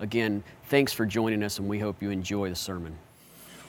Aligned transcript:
Again, 0.00 0.44
thanks 0.66 0.92
for 0.92 1.04
joining 1.04 1.42
us, 1.42 1.58
and 1.58 1.68
we 1.68 1.78
hope 1.78 2.02
you 2.02 2.10
enjoy 2.10 2.48
the 2.48 2.54
sermon. 2.54 2.96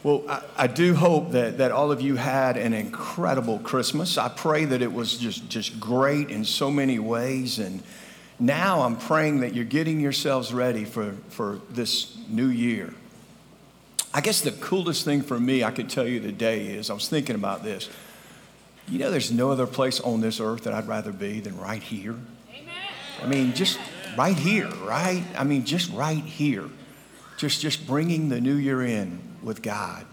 Well, 0.03 0.23
I, 0.29 0.43
I, 0.57 0.67
do 0.67 0.95
hope 0.95 1.31
that, 1.31 1.57
that 1.57 1.71
all 1.71 1.91
of 1.91 1.99
you 1.99 2.15
had 2.15 2.55
an 2.55 2.73
incredible 2.73 3.59
Christmas. 3.59 4.17
I 4.17 4.29
pray 4.29 4.63
that 4.65 4.81
it 4.81 4.93
was 4.93 5.17
just, 5.17 5.49
just 5.49 5.77
great 5.79 6.29
in 6.29 6.45
so 6.45 6.71
many 6.71 6.99
ways. 6.99 7.59
And 7.59 7.83
now 8.39 8.81
I'm 8.83 8.95
praying 8.95 9.41
that 9.41 9.53
you're 9.53 9.65
getting 9.65 9.99
yourselves 9.99 10.53
ready 10.53 10.85
for, 10.85 11.13
for 11.29 11.59
this 11.69 12.17
new 12.29 12.47
year. 12.47 12.93
I 14.13 14.21
guess 14.21 14.39
the 14.39 14.51
coolest 14.53 15.03
thing 15.03 15.21
for 15.21 15.37
me 15.37 15.65
I 15.65 15.71
could 15.71 15.89
tell 15.89 16.07
you 16.07 16.21
today 16.21 16.67
is 16.67 16.89
I 16.89 16.93
was 16.93 17.09
thinking 17.09 17.35
about 17.35 17.63
this. 17.63 17.89
You 18.87 18.99
know, 18.99 19.11
there's 19.11 19.31
no 19.31 19.51
other 19.51 19.67
place 19.67 19.99
on 19.99 20.21
this 20.21 20.39
earth 20.39 20.63
that 20.63 20.73
I'd 20.73 20.87
rather 20.87 21.11
be 21.11 21.41
than 21.41 21.57
right 21.57 21.83
here. 21.83 22.15
Amen. 22.49 22.73
I 23.21 23.27
mean, 23.27 23.53
just 23.53 23.77
right 24.19 24.37
here, 24.37 24.67
right? 24.83 25.23
I 25.37 25.45
mean, 25.45 25.63
just 25.63 25.89
right 25.93 26.21
here. 26.21 26.65
Just, 27.37 27.61
just 27.61 27.87
bringing 27.87 28.27
the 28.27 28.41
new 28.41 28.55
year 28.55 28.81
in 28.81 29.17
with 29.41 29.61
God. 29.61 30.05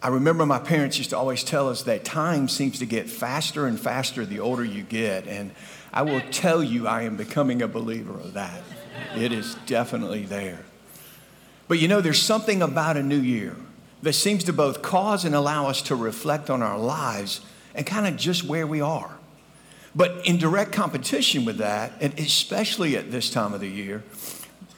I 0.00 0.10
remember 0.10 0.46
my 0.46 0.60
parents 0.60 0.96
used 0.96 1.10
to 1.10 1.18
always 1.18 1.42
tell 1.42 1.68
us 1.68 1.82
that 1.82 2.04
time 2.04 2.48
seems 2.48 2.78
to 2.78 2.86
get 2.86 3.10
faster 3.10 3.66
and 3.66 3.80
faster 3.80 4.24
the 4.24 4.38
older 4.38 4.64
you 4.64 4.84
get. 4.84 5.26
And 5.26 5.50
I 5.92 6.02
will 6.02 6.20
tell 6.30 6.62
you, 6.62 6.86
I 6.86 7.02
am 7.02 7.16
becoming 7.16 7.62
a 7.62 7.66
believer 7.66 8.14
of 8.14 8.34
that. 8.34 8.62
It 9.16 9.32
is 9.32 9.56
definitely 9.66 10.22
there. 10.22 10.64
But 11.66 11.80
you 11.80 11.88
know, 11.88 12.00
there's 12.00 12.22
something 12.22 12.62
about 12.62 12.96
a 12.96 13.02
new 13.02 13.18
year 13.18 13.56
that 14.02 14.12
seems 14.12 14.44
to 14.44 14.52
both 14.52 14.82
cause 14.82 15.24
and 15.24 15.34
allow 15.34 15.66
us 15.66 15.82
to 15.82 15.96
reflect 15.96 16.48
on 16.48 16.62
our 16.62 16.78
lives 16.78 17.40
and 17.74 17.84
kind 17.84 18.06
of 18.06 18.16
just 18.16 18.44
where 18.44 18.68
we 18.68 18.80
are. 18.80 19.15
But 19.96 20.26
in 20.26 20.36
direct 20.36 20.72
competition 20.72 21.46
with 21.46 21.56
that, 21.56 21.94
and 22.02 22.12
especially 22.20 22.98
at 22.98 23.10
this 23.10 23.30
time 23.30 23.54
of 23.54 23.60
the 23.60 23.68
year, 23.68 24.04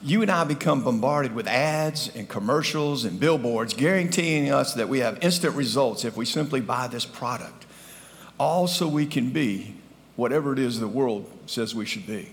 you 0.01 0.21
and 0.21 0.31
I 0.31 0.45
become 0.45 0.81
bombarded 0.81 1.35
with 1.35 1.45
ads 1.45 2.09
and 2.15 2.29
commercials 2.29 3.03
and 3.03 3.19
billboards 3.19 3.73
guaranteeing 3.73 4.49
us 4.49 4.75
that 4.75 4.87
we 4.87 4.99
have 4.99 5.21
instant 5.21 5.55
results 5.55 6.05
if 6.05 6.15
we 6.15 6.23
simply 6.23 6.61
buy 6.61 6.87
this 6.87 7.05
product. 7.05 7.65
All 8.37 8.65
so 8.65 8.87
we 8.87 9.05
can 9.05 9.31
be 9.31 9.75
whatever 10.15 10.53
it 10.53 10.59
is 10.59 10.79
the 10.79 10.87
world 10.87 11.29
says 11.47 11.75
we 11.75 11.85
should 11.85 12.07
be. 12.07 12.31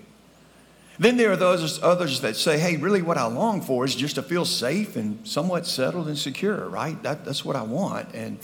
Then 1.00 1.16
there 1.16 1.32
are 1.32 1.36
those 1.36 1.82
others 1.82 2.20
that 2.20 2.36
say, 2.36 2.56
hey, 2.56 2.76
really 2.76 3.02
what 3.02 3.18
I 3.18 3.26
long 3.26 3.62
for 3.62 3.84
is 3.84 3.96
just 3.96 4.14
to 4.14 4.22
feel 4.22 4.44
safe 4.44 4.94
and 4.94 5.26
somewhat 5.26 5.66
settled 5.66 6.06
and 6.06 6.16
secure, 6.16 6.68
right? 6.68 7.02
That, 7.02 7.24
that's 7.24 7.44
what 7.44 7.56
I 7.56 7.62
want. 7.62 8.14
And, 8.14 8.38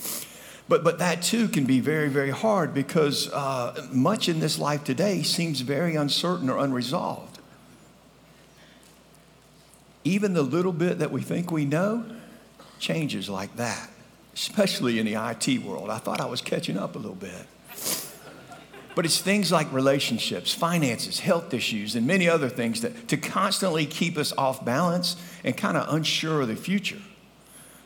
but, 0.69 0.83
but 0.83 0.99
that 0.99 1.21
too 1.21 1.47
can 1.47 1.65
be 1.65 1.79
very, 1.79 2.09
very 2.09 2.29
hard 2.29 2.73
because 2.73 3.29
uh, 3.31 3.87
much 3.91 4.29
in 4.29 4.39
this 4.39 4.57
life 4.57 4.83
today 4.83 5.21
seems 5.21 5.61
very 5.61 5.95
uncertain 5.95 6.49
or 6.49 6.57
unresolved. 6.57 7.39
Even 10.05 10.33
the 10.33 10.41
little 10.41 10.71
bit 10.71 10.99
that 10.99 11.11
we 11.11 11.21
think 11.21 11.51
we 11.51 11.65
know 11.65 12.05
changes 12.79 13.29
like 13.29 13.55
that, 13.57 13.89
especially 14.33 14.99
in 14.99 15.05
the 15.05 15.15
IT 15.15 15.63
world. 15.63 15.89
I 15.89 15.97
thought 15.97 16.21
I 16.21 16.25
was 16.25 16.41
catching 16.41 16.77
up 16.77 16.95
a 16.95 16.99
little 16.99 17.15
bit. 17.15 17.47
But 18.95 19.05
it's 19.05 19.19
things 19.19 19.51
like 19.51 19.71
relationships, 19.73 20.53
finances, 20.53 21.19
health 21.19 21.53
issues, 21.53 21.95
and 21.95 22.05
many 22.05 22.29
other 22.29 22.49
things 22.49 22.81
that 22.81 23.07
to 23.07 23.17
constantly 23.17 23.85
keep 23.85 24.17
us 24.17 24.31
off 24.37 24.63
balance 24.63 25.15
and 25.43 25.57
kind 25.57 25.77
of 25.77 25.93
unsure 25.93 26.41
of 26.41 26.47
the 26.47 26.55
future. 26.55 27.01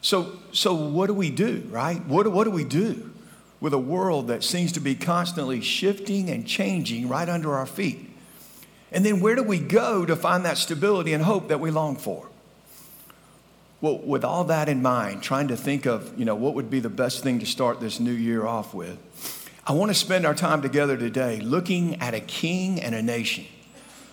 So, 0.02 0.38
so 0.52 0.74
what 0.74 1.08
do 1.08 1.14
we 1.14 1.30
do, 1.30 1.68
right? 1.70 2.04
What, 2.06 2.28
what 2.32 2.44
do 2.44 2.52
we 2.52 2.64
do 2.64 3.12
with 3.60 3.74
a 3.74 3.80
world 3.80 4.28
that 4.28 4.44
seems 4.44 4.72
to 4.74 4.80
be 4.80 4.96
constantly 4.96 5.62
shifting 5.62 6.30
and 6.30 6.48
changing 6.48 7.08
right 7.08 7.28
under 7.28 7.56
our 7.56 7.66
feet? 7.66 8.12
And 8.92 9.06
then 9.06 9.20
where 9.20 9.36
do 9.36 9.44
we 9.44 9.60
go 9.60 10.06
to 10.06 10.16
find 10.16 10.46
that 10.46 10.58
stability 10.58 11.14
and 11.14 11.24
hope 11.24 11.50
that 11.50 11.60
we 11.60 11.72
long 11.72 11.96
for? 11.96 12.30
Well, 13.80 14.00
with 14.00 14.24
all 14.24 14.44
that 14.46 14.70
in 14.70 14.82
mind, 14.82 15.22
trying 15.22 15.50
to 15.50 15.58
think 15.58 15.86
of, 15.86 16.18
you 16.18 16.26
know, 16.26 16.36
what 16.36 16.56
would 16.56 16.70
be 16.70 16.80
the 16.80 16.90
best 16.90 17.22
thing 17.22 17.40
to 17.40 17.46
start 17.46 17.80
this 17.80 18.00
new 18.00 18.12
year 18.12 18.46
off 18.46 18.74
with, 18.74 18.98
I 19.68 19.74
want 19.74 19.90
to 19.90 19.96
spend 19.96 20.26
our 20.26 20.34
time 20.34 20.62
together 20.62 20.98
today 20.98 21.40
looking 21.42 21.96
at 22.02 22.14
a 22.14 22.22
king 22.22 22.80
and 22.82 22.96
a 22.96 23.02
nation 23.02 23.46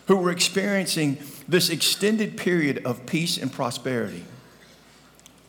who 0.06 0.16
were 0.16 0.30
experiencing 0.30 1.18
this 1.48 1.70
extended 1.70 2.36
period 2.36 2.84
of 2.84 3.06
peace 3.06 3.38
and 3.38 3.50
prosperity. 3.50 4.24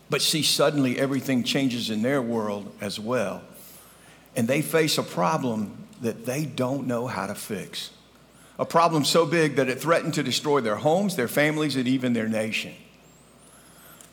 But 0.10 0.22
see, 0.22 0.44
suddenly 0.44 1.00
everything 1.00 1.44
changes 1.44 1.90
in 1.90 2.02
their 2.02 2.22
world 2.22 2.72
as 2.80 3.00
well. 3.00 3.42
And 4.36 4.48
they 4.48 4.62
face 4.62 4.98
a 4.98 5.04
problem 5.04 5.86
that 6.02 6.26
they 6.26 6.46
don't 6.46 6.88
know 6.88 7.08
how 7.08 7.26
to 7.28 7.36
fix. 7.36 7.92
A 8.60 8.66
problem 8.66 9.04
so 9.04 9.26
big 9.26 9.56
that 9.56 9.68
it 9.68 9.82
threatened 9.82 10.14
to 10.14 10.24
destroy 10.24 10.62
their 10.62 10.76
homes, 10.76 11.16
their 11.16 11.28
families, 11.28 11.76
and 11.76 11.88
even 11.88 12.14
their 12.14 12.28
nation. 12.28 12.74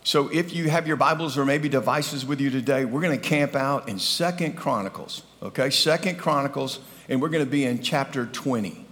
So 0.05 0.29
if 0.33 0.53
you 0.53 0.69
have 0.69 0.89
your 0.89 0.97
Bibles 0.97 1.39
or 1.39 1.45
maybe 1.45 1.69
devices 1.69 2.27
with 2.27 2.41
you 2.41 2.51
today, 2.51 2.85
we're 2.85 3.01
going 3.01 3.19
to 3.19 3.29
camp 3.29 3.55
out 3.55 3.89
in 3.89 4.01
Second 4.01 4.57
Chronicles, 4.57 5.23
okay? 5.41 5.71
Second 5.71 6.19
Chronicles, 6.19 6.81
and 7.09 7.23
we're 7.23 7.29
going 7.29 7.45
to 7.45 7.51
be 7.51 7.65
in 7.65 7.83
chapter 7.83 8.27
20. 8.27 8.85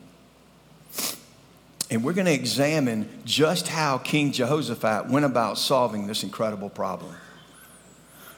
And 1.91 2.05
we're 2.05 2.13
going 2.13 2.27
to 2.27 2.33
examine 2.33 3.09
just 3.25 3.67
how 3.67 3.99
King 3.99 4.31
Jehoshaphat 4.31 5.09
went 5.09 5.25
about 5.25 5.59
solving 5.59 6.07
this 6.07 6.23
incredible 6.23 6.71
problem. 6.71 7.15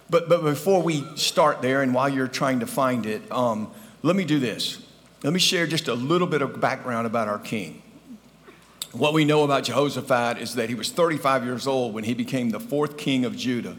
But, 0.09 0.29
but 0.29 0.43
before 0.43 0.83
we 0.83 1.05
start 1.17 1.61
there, 1.61 1.83
and 1.83 1.95
while 1.95 2.09
you're 2.09 2.29
trying 2.29 2.61
to 2.61 2.67
find 2.67 3.05
it, 3.05 3.31
um, 3.31 3.71
let 4.03 4.17
me 4.17 4.25
do 4.25 4.39
this. 4.39 4.83
Let 5.23 5.33
me 5.33 5.39
share 5.39 5.67
just 5.67 5.89
a 5.89 5.95
little 5.95 6.27
bit 6.27 6.43
of 6.43 6.61
background 6.61 7.07
about 7.07 7.29
our 7.29 7.39
king. 7.39 7.83
What 8.93 9.13
we 9.13 9.25
know 9.25 9.45
about 9.45 9.65
Jehoshaphat 9.65 10.39
is 10.39 10.55
that 10.57 10.69
he 10.69 10.75
was 10.75 10.91
35 10.91 11.45
years 11.45 11.67
old 11.67 11.95
when 11.95 12.05
he 12.05 12.15
became 12.15 12.51
the 12.51 12.61
fourth 12.61 12.97
king 12.97 13.25
of 13.25 13.37
Judah, 13.37 13.77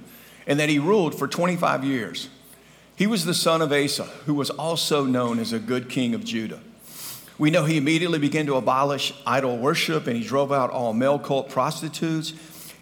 and 0.47 0.59
that 0.59 0.69
he 0.69 0.79
ruled 0.79 1.17
for 1.17 1.27
25 1.27 1.83
years. 1.83 2.29
He 2.95 3.07
was 3.07 3.25
the 3.25 3.33
son 3.33 3.61
of 3.61 3.71
Asa, 3.71 4.03
who 4.25 4.35
was 4.35 4.49
also 4.49 5.05
known 5.05 5.39
as 5.39 5.51
a 5.51 5.59
good 5.59 5.89
king 5.89 6.13
of 6.13 6.23
Judah. 6.23 6.61
We 7.43 7.51
know 7.51 7.65
he 7.65 7.75
immediately 7.75 8.19
began 8.19 8.45
to 8.45 8.55
abolish 8.55 9.13
idol 9.27 9.57
worship 9.57 10.07
and 10.07 10.15
he 10.15 10.23
drove 10.23 10.53
out 10.53 10.69
all 10.69 10.93
male 10.93 11.19
cult 11.19 11.49
prostitutes. 11.49 12.31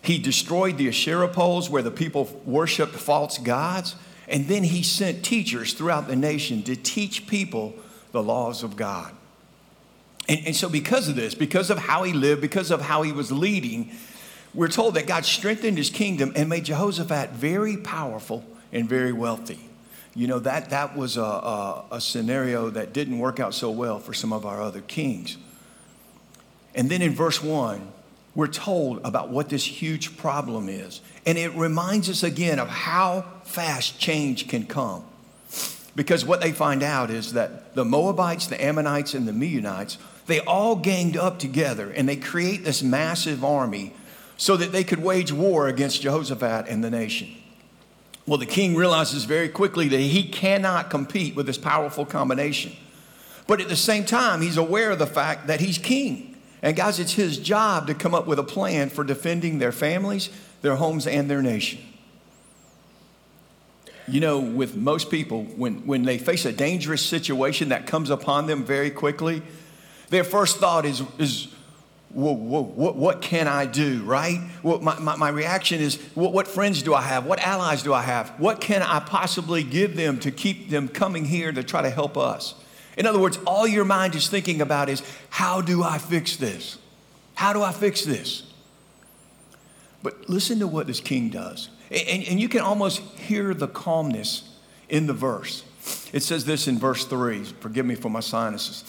He 0.03 0.19
destroyed 0.19 0.77
the 0.77 0.87
Asherah 0.87 1.29
poles 1.29 1.67
where 1.67 1.81
the 1.81 1.89
people 1.89 2.29
worshiped 2.45 2.93
false 2.93 3.39
gods. 3.39 3.95
And 4.27 4.47
then 4.47 4.61
he 4.61 4.83
sent 4.83 5.25
teachers 5.25 5.73
throughout 5.73 6.07
the 6.07 6.15
nation 6.15 6.61
to 6.61 6.75
teach 6.75 7.25
people 7.25 7.73
the 8.11 8.21
laws 8.21 8.61
of 8.61 8.75
God. 8.75 9.15
And, 10.29 10.45
and 10.45 10.55
so, 10.55 10.69
because 10.69 11.07
of 11.07 11.15
this, 11.15 11.33
because 11.33 11.71
of 11.71 11.79
how 11.79 12.03
he 12.03 12.13
lived, 12.13 12.39
because 12.39 12.69
of 12.69 12.81
how 12.81 13.01
he 13.01 13.11
was 13.11 13.31
leading, 13.31 13.89
we're 14.53 14.67
told 14.67 14.93
that 14.93 15.07
God 15.07 15.25
strengthened 15.25 15.79
his 15.79 15.89
kingdom 15.89 16.33
and 16.35 16.47
made 16.47 16.65
Jehoshaphat 16.65 17.31
very 17.31 17.77
powerful 17.77 18.45
and 18.71 18.87
very 18.87 19.11
wealthy. 19.11 19.70
You 20.13 20.27
know, 20.27 20.39
that, 20.39 20.71
that 20.71 20.97
was 20.97 21.17
a, 21.17 21.21
a, 21.21 21.85
a, 21.91 22.01
scenario 22.01 22.69
that 22.69 22.91
didn't 22.91 23.19
work 23.19 23.39
out 23.39 23.53
so 23.53 23.71
well 23.71 23.99
for 23.99 24.13
some 24.13 24.33
of 24.33 24.45
our 24.45 24.61
other 24.61 24.81
kings. 24.81 25.37
And 26.75 26.89
then 26.89 27.01
in 27.01 27.15
verse 27.15 27.41
1, 27.41 27.87
we're 28.35 28.47
told 28.47 28.99
about 29.05 29.29
what 29.29 29.49
this 29.49 29.63
huge 29.63 30.17
problem 30.17 30.67
is. 30.67 31.01
And 31.25 31.37
it 31.37 31.53
reminds 31.55 32.09
us 32.09 32.23
again 32.23 32.59
of 32.59 32.67
how 32.67 33.25
fast 33.43 33.99
change 33.99 34.49
can 34.49 34.65
come. 34.65 35.03
Because 35.95 36.25
what 36.25 36.41
they 36.41 36.51
find 36.51 36.83
out 36.83 37.09
is 37.09 37.33
that 37.33 37.75
the 37.75 37.85
Moabites, 37.85 38.47
the 38.47 38.61
Ammonites, 38.61 39.13
and 39.13 39.27
the 39.27 39.33
Meunites 39.33 39.97
they 40.27 40.39
all 40.39 40.75
ganged 40.75 41.17
up 41.17 41.39
together 41.39 41.91
and 41.91 42.07
they 42.07 42.15
create 42.15 42.63
this 42.63 42.81
massive 42.81 43.43
army 43.43 43.93
so 44.37 44.55
that 44.55 44.71
they 44.71 44.83
could 44.83 44.99
wage 44.99 45.31
war 45.31 45.67
against 45.67 46.01
Jehoshaphat 46.01 46.67
and 46.67 46.83
the 46.83 46.89
nation. 46.89 47.29
Well, 48.27 48.37
the 48.37 48.45
king 48.45 48.75
realizes 48.75 49.23
very 49.23 49.49
quickly 49.49 49.87
that 49.89 49.99
he 49.99 50.23
cannot 50.23 50.89
compete 50.89 51.35
with 51.35 51.47
this 51.47 51.57
powerful 51.57 52.05
combination. 52.05 52.73
But 53.47 53.59
at 53.61 53.67
the 53.67 53.75
same 53.75 54.05
time, 54.05 54.41
he's 54.41 54.57
aware 54.57 54.91
of 54.91 54.99
the 54.99 55.07
fact 55.07 55.47
that 55.47 55.59
he's 55.59 55.77
king. 55.77 56.37
And 56.61 56.75
guys, 56.75 56.99
it's 56.99 57.13
his 57.13 57.37
job 57.37 57.87
to 57.87 57.93
come 57.95 58.13
up 58.13 58.27
with 58.27 58.37
a 58.37 58.43
plan 58.43 58.89
for 58.89 59.03
defending 59.03 59.57
their 59.57 59.71
families, 59.71 60.29
their 60.61 60.75
homes, 60.75 61.07
and 61.07 61.29
their 61.29 61.41
nation. 61.41 61.79
You 64.07 64.19
know, 64.19 64.39
with 64.39 64.75
most 64.75 65.09
people, 65.09 65.43
when, 65.43 65.87
when 65.87 66.03
they 66.03 66.17
face 66.17 66.45
a 66.45 66.51
dangerous 66.51 67.03
situation 67.03 67.69
that 67.69 67.87
comes 67.87 68.09
upon 68.09 68.45
them 68.45 68.63
very 68.63 68.91
quickly, 68.91 69.41
their 70.09 70.23
first 70.23 70.57
thought 70.57 70.85
is, 70.85 71.01
is 71.17 71.47
whoa, 72.13 72.33
whoa, 72.33 72.61
what, 72.61 72.95
what 72.95 73.21
can 73.21 73.47
I 73.47 73.65
do, 73.65 74.03
right? 74.03 74.39
What, 74.61 74.81
my, 74.81 74.97
my, 74.99 75.15
my 75.15 75.29
reaction 75.29 75.81
is, 75.81 75.95
what, 76.13 76.33
what 76.33 76.47
friends 76.47 76.81
do 76.83 76.93
I 76.93 77.01
have? 77.01 77.25
What 77.25 77.39
allies 77.39 77.83
do 77.83 77.93
I 77.93 78.01
have? 78.01 78.29
What 78.39 78.61
can 78.61 78.81
I 78.81 78.99
possibly 78.99 79.63
give 79.63 79.95
them 79.95 80.19
to 80.19 80.31
keep 80.31 80.69
them 80.69 80.87
coming 80.87 81.25
here 81.25 81.51
to 81.51 81.63
try 81.63 81.81
to 81.81 81.89
help 81.89 82.17
us? 82.17 82.55
In 82.97 83.05
other 83.05 83.19
words, 83.19 83.39
all 83.47 83.67
your 83.67 83.85
mind 83.85 84.15
is 84.15 84.27
thinking 84.27 84.61
about 84.61 84.89
is, 84.89 85.01
how 85.29 85.61
do 85.61 85.83
I 85.83 85.97
fix 85.97 86.35
this? 86.35 86.77
How 87.35 87.53
do 87.53 87.61
I 87.61 87.71
fix 87.71 88.03
this? 88.03 88.43
But 90.03 90.29
listen 90.29 90.59
to 90.59 90.67
what 90.67 90.87
this 90.87 90.99
king 90.99 91.29
does. 91.29 91.69
And, 91.89 92.23
and 92.23 92.39
you 92.39 92.49
can 92.49 92.61
almost 92.61 93.01
hear 93.01 93.53
the 93.53 93.67
calmness 93.67 94.49
in 94.89 95.07
the 95.07 95.13
verse. 95.13 95.63
It 96.13 96.23
says 96.23 96.45
this 96.45 96.67
in 96.67 96.77
verse 96.77 97.05
3. 97.05 97.43
Forgive 97.59 97.85
me 97.85 97.95
for 97.95 98.09
my 98.09 98.19
sinuses. 98.19 98.83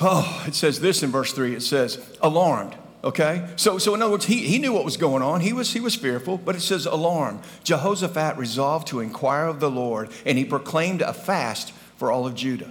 Oh, 0.00 0.44
it 0.46 0.54
says 0.54 0.80
this 0.80 1.02
in 1.02 1.10
verse 1.10 1.32
3. 1.32 1.54
It 1.54 1.62
says, 1.62 2.04
alarmed. 2.20 2.76
Okay? 3.02 3.48
So, 3.56 3.78
so 3.78 3.94
in 3.94 4.02
other 4.02 4.12
words, 4.12 4.26
he, 4.26 4.46
he 4.46 4.58
knew 4.58 4.72
what 4.72 4.84
was 4.84 4.96
going 4.96 5.22
on. 5.22 5.40
He 5.40 5.52
was, 5.52 5.72
he 5.72 5.80
was 5.80 5.94
fearful, 5.94 6.38
but 6.38 6.54
it 6.56 6.60
says 6.60 6.86
alarmed. 6.86 7.40
Jehoshaphat 7.64 8.36
resolved 8.36 8.88
to 8.88 9.00
inquire 9.00 9.46
of 9.46 9.60
the 9.60 9.70
Lord, 9.70 10.10
and 10.24 10.36
he 10.36 10.44
proclaimed 10.44 11.02
a 11.02 11.12
fast 11.12 11.72
for 11.96 12.10
all 12.10 12.26
of 12.26 12.34
Judah. 12.34 12.70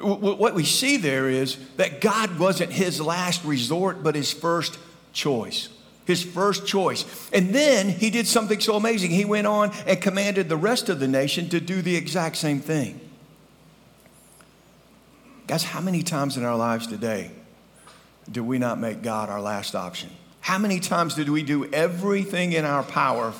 What 0.00 0.54
we 0.54 0.64
see 0.64 0.96
there 0.96 1.28
is 1.28 1.56
that 1.76 2.00
God 2.00 2.38
wasn't 2.38 2.70
his 2.70 3.00
last 3.00 3.44
resort, 3.44 4.04
but 4.04 4.14
his 4.14 4.32
first 4.32 4.78
choice 5.12 5.68
his 6.08 6.24
first 6.24 6.66
choice. 6.66 7.04
And 7.34 7.54
then 7.54 7.90
he 7.90 8.08
did 8.08 8.26
something 8.26 8.60
so 8.60 8.76
amazing. 8.76 9.10
He 9.10 9.26
went 9.26 9.46
on 9.46 9.72
and 9.86 10.00
commanded 10.00 10.48
the 10.48 10.56
rest 10.56 10.88
of 10.88 11.00
the 11.00 11.06
nation 11.06 11.50
to 11.50 11.60
do 11.60 11.82
the 11.82 11.94
exact 11.96 12.36
same 12.36 12.60
thing. 12.60 12.98
Guys, 15.48 15.64
how 15.64 15.80
many 15.80 16.02
times 16.02 16.36
in 16.36 16.44
our 16.44 16.56
lives 16.56 16.86
today 16.86 17.30
do 18.30 18.44
we 18.44 18.58
not 18.58 18.78
make 18.78 19.00
God 19.00 19.30
our 19.30 19.40
last 19.40 19.74
option? 19.74 20.10
How 20.40 20.58
many 20.58 20.78
times 20.78 21.14
did 21.14 21.30
we 21.30 21.42
do 21.42 21.64
everything 21.72 22.52
in 22.52 22.66
our 22.66 22.82
power 22.82 23.32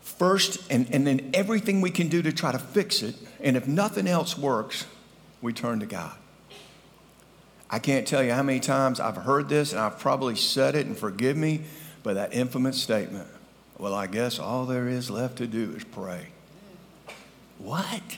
first 0.00 0.60
and, 0.72 0.88
and 0.90 1.06
then 1.06 1.30
everything 1.34 1.82
we 1.82 1.90
can 1.90 2.08
do 2.08 2.22
to 2.22 2.32
try 2.32 2.52
to 2.52 2.58
fix 2.58 3.02
it? 3.02 3.16
And 3.38 3.54
if 3.54 3.68
nothing 3.68 4.08
else 4.08 4.38
works, 4.38 4.86
we 5.42 5.52
turn 5.52 5.80
to 5.80 5.86
God. 5.86 6.16
I 7.68 7.80
can't 7.80 8.08
tell 8.08 8.22
you 8.22 8.32
how 8.32 8.42
many 8.42 8.58
times 8.58 8.98
I've 8.98 9.16
heard 9.16 9.50
this 9.50 9.72
and 9.72 9.80
I've 9.82 9.98
probably 9.98 10.36
said 10.36 10.74
it, 10.74 10.86
and 10.86 10.96
forgive 10.96 11.36
me, 11.36 11.64
but 12.02 12.14
that 12.14 12.32
infamous 12.32 12.82
statement, 12.82 13.28
well, 13.76 13.92
I 13.92 14.06
guess 14.06 14.38
all 14.38 14.64
there 14.64 14.88
is 14.88 15.10
left 15.10 15.36
to 15.36 15.46
do 15.46 15.74
is 15.76 15.84
pray. 15.84 16.28
What? 17.58 18.16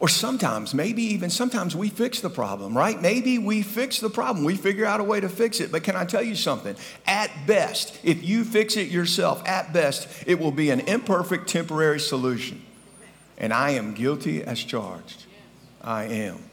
Or 0.00 0.08
sometimes, 0.08 0.74
maybe 0.74 1.02
even 1.02 1.30
sometimes 1.30 1.76
we 1.76 1.90
fix 1.90 2.20
the 2.20 2.30
problem, 2.30 2.76
right? 2.76 3.00
Maybe 3.00 3.38
we 3.38 3.62
fix 3.62 4.00
the 4.00 4.10
problem. 4.10 4.44
We 4.44 4.56
figure 4.56 4.86
out 4.86 4.98
a 4.98 5.04
way 5.04 5.20
to 5.20 5.28
fix 5.28 5.60
it. 5.60 5.70
But 5.70 5.84
can 5.84 5.94
I 5.94 6.04
tell 6.06 6.22
you 6.22 6.34
something? 6.34 6.74
At 7.06 7.30
best, 7.46 8.00
if 8.02 8.26
you 8.26 8.44
fix 8.44 8.76
it 8.76 8.88
yourself, 8.88 9.46
at 9.46 9.72
best, 9.72 10.08
it 10.26 10.40
will 10.40 10.52
be 10.52 10.70
an 10.70 10.80
imperfect 10.80 11.48
temporary 11.48 12.00
solution. 12.00 12.62
And 13.36 13.52
I 13.52 13.70
am 13.70 13.94
guilty 13.94 14.42
as 14.42 14.58
charged. 14.58 15.26
I 15.82 16.04
am 16.04 16.50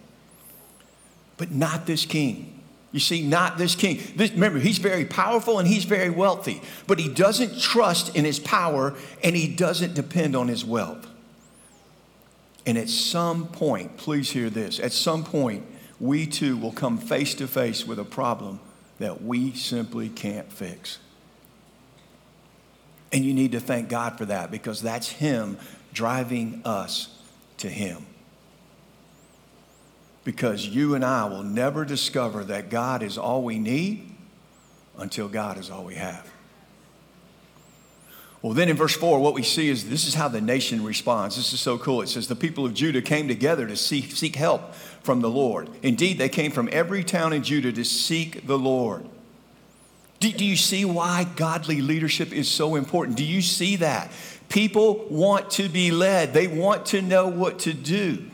but 1.38 1.52
not 1.52 1.86
this 1.86 2.06
king. 2.06 2.54
You 2.92 3.00
see, 3.00 3.22
not 3.22 3.58
this 3.58 3.76
king. 3.76 4.02
This, 4.16 4.32
remember, 4.32 4.60
he's 4.60 4.80
very 4.80 5.06
powerful 5.06 5.60
and 5.60 5.68
he's 5.68 5.86
very 5.86 6.10
wealthy, 6.10 6.62
but 6.88 7.00
he 7.00 7.08
doesn't 7.08 7.60
trust 7.60 8.16
in 8.16 8.26
his 8.26 8.40
power 8.40 8.96
and 9.24 9.36
he 9.36 9.48
doesn't 9.48 9.94
depend 9.94 10.36
on 10.36 10.48
his 10.48 10.66
wealth. 10.66 11.08
And 12.68 12.78
at 12.78 12.90
some 12.90 13.48
point, 13.48 13.98
please 13.98 14.30
hear 14.30 14.52
this, 14.52 14.80
at 14.80 14.92
some 14.92 15.24
point, 15.24 15.66
we 16.00 16.28
too 16.28 16.56
will 16.58 16.74
come 16.74 17.00
face 17.00 17.34
to 17.36 17.48
face 17.48 17.88
with 17.88 17.98
a 17.98 18.04
problem 18.04 18.60
that 19.00 19.24
we 19.24 19.54
simply 19.54 20.10
can't 20.10 20.52
fix. 20.54 21.00
And 23.12 23.26
you 23.26 23.34
need 23.34 23.54
to 23.54 23.60
thank 23.60 23.90
God 23.90 24.20
for 24.20 24.26
that 24.26 24.52
because 24.52 24.82
that's 24.82 25.08
Him 25.10 25.58
driving 25.94 26.62
us 26.66 27.18
to 27.58 27.70
Him 27.70 28.06
because 30.28 30.68
you 30.68 30.94
and 30.94 31.06
I 31.06 31.24
will 31.24 31.42
never 31.42 31.86
discover 31.86 32.44
that 32.44 32.70
God 32.70 33.02
is 33.02 33.18
all 33.18 33.44
we 33.44 33.60
need 33.60 34.14
until 34.98 35.30
God 35.30 35.58
is 35.58 35.72
all 35.72 35.86
we 35.86 35.96
have. 35.96 36.30
Well, 38.48 38.54
then 38.54 38.70
in 38.70 38.78
verse 38.78 38.96
4, 38.96 39.20
what 39.20 39.34
we 39.34 39.44
see 39.44 39.68
is 39.68 39.90
this 39.90 40.08
is 40.08 40.14
how 40.14 40.30
the 40.30 40.40
nation 40.40 40.82
responds. 40.82 41.36
This 41.36 41.52
is 41.52 41.60
so 41.60 41.78
cool. 41.78 42.02
It 42.02 42.08
says, 42.08 42.30
The 42.30 42.36
people 42.38 42.66
of 42.66 42.74
Judah 42.74 43.02
came 43.02 43.28
together 43.28 43.68
to 43.68 43.76
seek, 43.76 44.14
seek 44.14 44.38
help 44.38 44.74
from 45.04 45.20
the 45.20 45.30
Lord. 45.30 45.70
Indeed, 45.84 46.18
they 46.18 46.30
came 46.30 46.54
from 46.54 46.70
every 46.72 47.04
town 47.04 47.34
in 47.34 47.44
Judah 47.44 47.74
to 47.74 47.84
seek 47.84 48.48
the 48.48 48.58
Lord. 48.58 49.06
Do, 50.22 50.32
do 50.32 50.46
you 50.46 50.56
see 50.56 50.86
why 50.86 51.26
godly 51.36 51.82
leadership 51.82 52.32
is 52.32 52.48
so 52.48 52.76
important? 52.76 53.18
Do 53.18 53.26
you 53.26 53.42
see 53.42 53.76
that? 53.76 54.14
People 54.48 55.06
want 55.10 55.52
to 55.52 55.68
be 55.68 55.92
led, 55.92 56.34
they 56.34 56.48
want 56.48 56.86
to 56.86 57.02
know 57.02 57.28
what 57.28 57.60
to 57.60 57.74
do. 57.74 58.32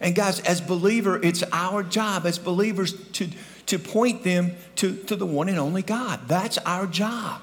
And 0.00 0.14
guys, 0.14 0.38
as 0.42 0.60
believer, 0.60 1.20
it's 1.20 1.42
our 1.52 1.82
job 1.82 2.24
as 2.24 2.38
believers 2.38 2.92
to, 3.14 3.28
to 3.66 3.80
point 3.80 4.22
them 4.22 4.52
to, 4.76 4.94
to 4.94 5.16
the 5.16 5.26
one 5.26 5.48
and 5.48 5.58
only 5.58 5.82
God. 5.82 6.20
That's 6.28 6.56
our 6.58 6.86
job. 6.86 7.42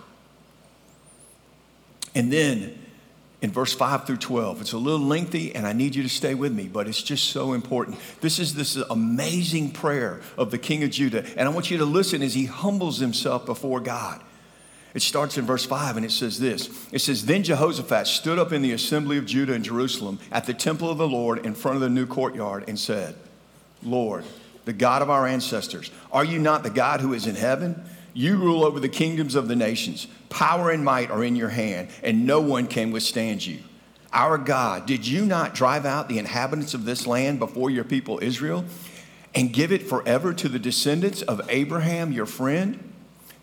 And 2.16 2.32
then 2.32 2.78
in 3.42 3.52
verse 3.52 3.74
5 3.74 4.08
through 4.08 4.18
12, 4.18 4.62
it's 4.62 4.72
a 4.72 4.78
little 4.78 5.06
lengthy 5.06 5.54
and 5.54 5.68
I 5.68 5.74
need 5.74 5.96
you 5.96 6.04
to 6.04 6.10
stay 6.10 6.34
with 6.34 6.54
me, 6.54 6.70
but 6.70 6.88
it's 6.88 7.04
just 7.04 7.26
so 7.26 7.54
important. 7.54 7.98
This 8.22 8.40
is 8.40 8.56
this 8.56 8.78
amazing 8.90 9.72
prayer 9.72 10.22
of 10.38 10.50
the 10.50 10.58
king 10.58 10.84
of 10.84 10.92
Judah. 10.92 11.26
And 11.36 11.48
I 11.48 11.52
want 11.52 11.70
you 11.70 11.78
to 11.80 11.86
listen 11.86 12.22
as 12.22 12.34
he 12.34 12.46
humbles 12.46 13.00
himself 13.00 13.46
before 13.46 13.82
God. 13.82 14.22
It 14.94 15.02
starts 15.02 15.38
in 15.38 15.46
verse 15.46 15.66
5 15.66 15.98
and 15.98 16.06
it 16.06 16.12
says 16.12 16.40
this 16.40 16.70
It 16.92 17.00
says, 17.00 17.26
Then 17.26 17.44
Jehoshaphat 17.44 18.08
stood 18.08 18.40
up 18.40 18.54
in 18.54 18.62
the 18.62 18.72
assembly 18.72 19.18
of 19.18 19.26
Judah 19.26 19.54
and 19.54 19.66
Jerusalem 19.66 20.20
at 20.32 20.46
the 20.46 20.54
temple 20.54 20.90
of 20.90 20.98
the 20.98 21.08
Lord 21.08 21.46
in 21.46 21.56
front 21.56 21.76
of 21.76 21.82
the 21.82 21.90
new 21.90 22.06
courtyard 22.06 22.66
and 22.68 22.80
said, 22.80 23.16
Lord, 23.82 24.24
the 24.66 24.74
God 24.74 25.02
of 25.02 25.10
our 25.10 25.28
ancestors, 25.28 25.92
are 26.12 26.24
you 26.24 26.40
not 26.40 26.64
the 26.64 26.70
God 26.70 27.02
who 27.02 27.14
is 27.14 27.28
in 27.28 27.36
heaven? 27.36 27.84
You 28.14 28.38
rule 28.38 28.64
over 28.64 28.80
the 28.80 28.90
kingdoms 28.90 29.36
of 29.36 29.48
the 29.48 29.56
nations. 29.56 30.08
Power 30.30 30.70
and 30.72 30.86
might 30.86 31.10
are 31.10 31.24
in 31.24 31.36
your 31.36 31.50
hand, 31.50 31.90
and 32.04 32.26
no 32.26 32.40
one 32.42 32.68
can 32.68 32.92
withstand 32.92 33.46
you. 33.46 33.60
Our 34.12 34.38
God, 34.38 34.86
did 34.86 35.08
you 35.08 35.26
not 35.26 35.56
drive 35.56 35.86
out 35.86 36.08
the 36.08 36.20
inhabitants 36.20 36.76
of 36.76 36.86
this 36.86 37.08
land 37.08 37.40
before 37.40 37.72
your 37.72 37.84
people 37.84 38.20
Israel 38.22 38.64
and 39.34 39.52
give 39.52 39.72
it 39.72 39.88
forever 39.88 40.34
to 40.34 40.48
the 40.48 40.60
descendants 40.60 41.24
of 41.24 41.42
Abraham, 41.50 42.12
your 42.12 42.28
friend? 42.28 42.93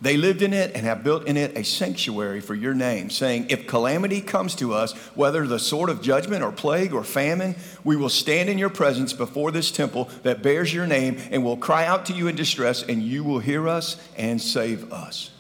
They 0.03 0.17
lived 0.17 0.41
in 0.41 0.55
it 0.55 0.75
and 0.75 0.87
have 0.87 1.05
built 1.05 1.27
in 1.27 1.37
it 1.37 1.59
a 1.59 1.63
sanctuary 1.63 2.41
for 2.41 2.55
your 2.55 2.73
name, 2.73 3.11
saying, 3.11 3.47
If 3.51 3.67
calamity 3.67 4.23
comes 4.23 4.55
to 4.57 4.73
us, 4.73 4.93
whether 5.15 5.47
the 5.47 5.59
sword 5.59 5.91
of 5.91 6.01
judgment 6.01 6.43
or 6.43 6.53
plague 6.53 6.95
or 6.95 7.05
famine, 7.05 7.55
we 7.85 7.97
will 7.97 8.09
stand 8.09 8.49
in 8.49 8.57
your 8.57 8.71
presence 8.71 9.13
before 9.13 9.51
this 9.51 9.71
temple 9.71 10.09
that 10.23 10.43
bears 10.43 10.73
your 10.73 10.87
name 10.87 11.19
and 11.31 11.45
will 11.45 11.59
cry 11.59 11.85
out 11.85 12.07
to 12.07 12.15
you 12.15 12.29
in 12.29 12.37
distress, 12.37 12.83
and 12.83 13.03
you 13.03 13.23
will 13.23 13.41
hear 13.41 13.69
us 13.69 13.97
and 14.17 14.41
save 14.41 14.91
us. 14.91 15.33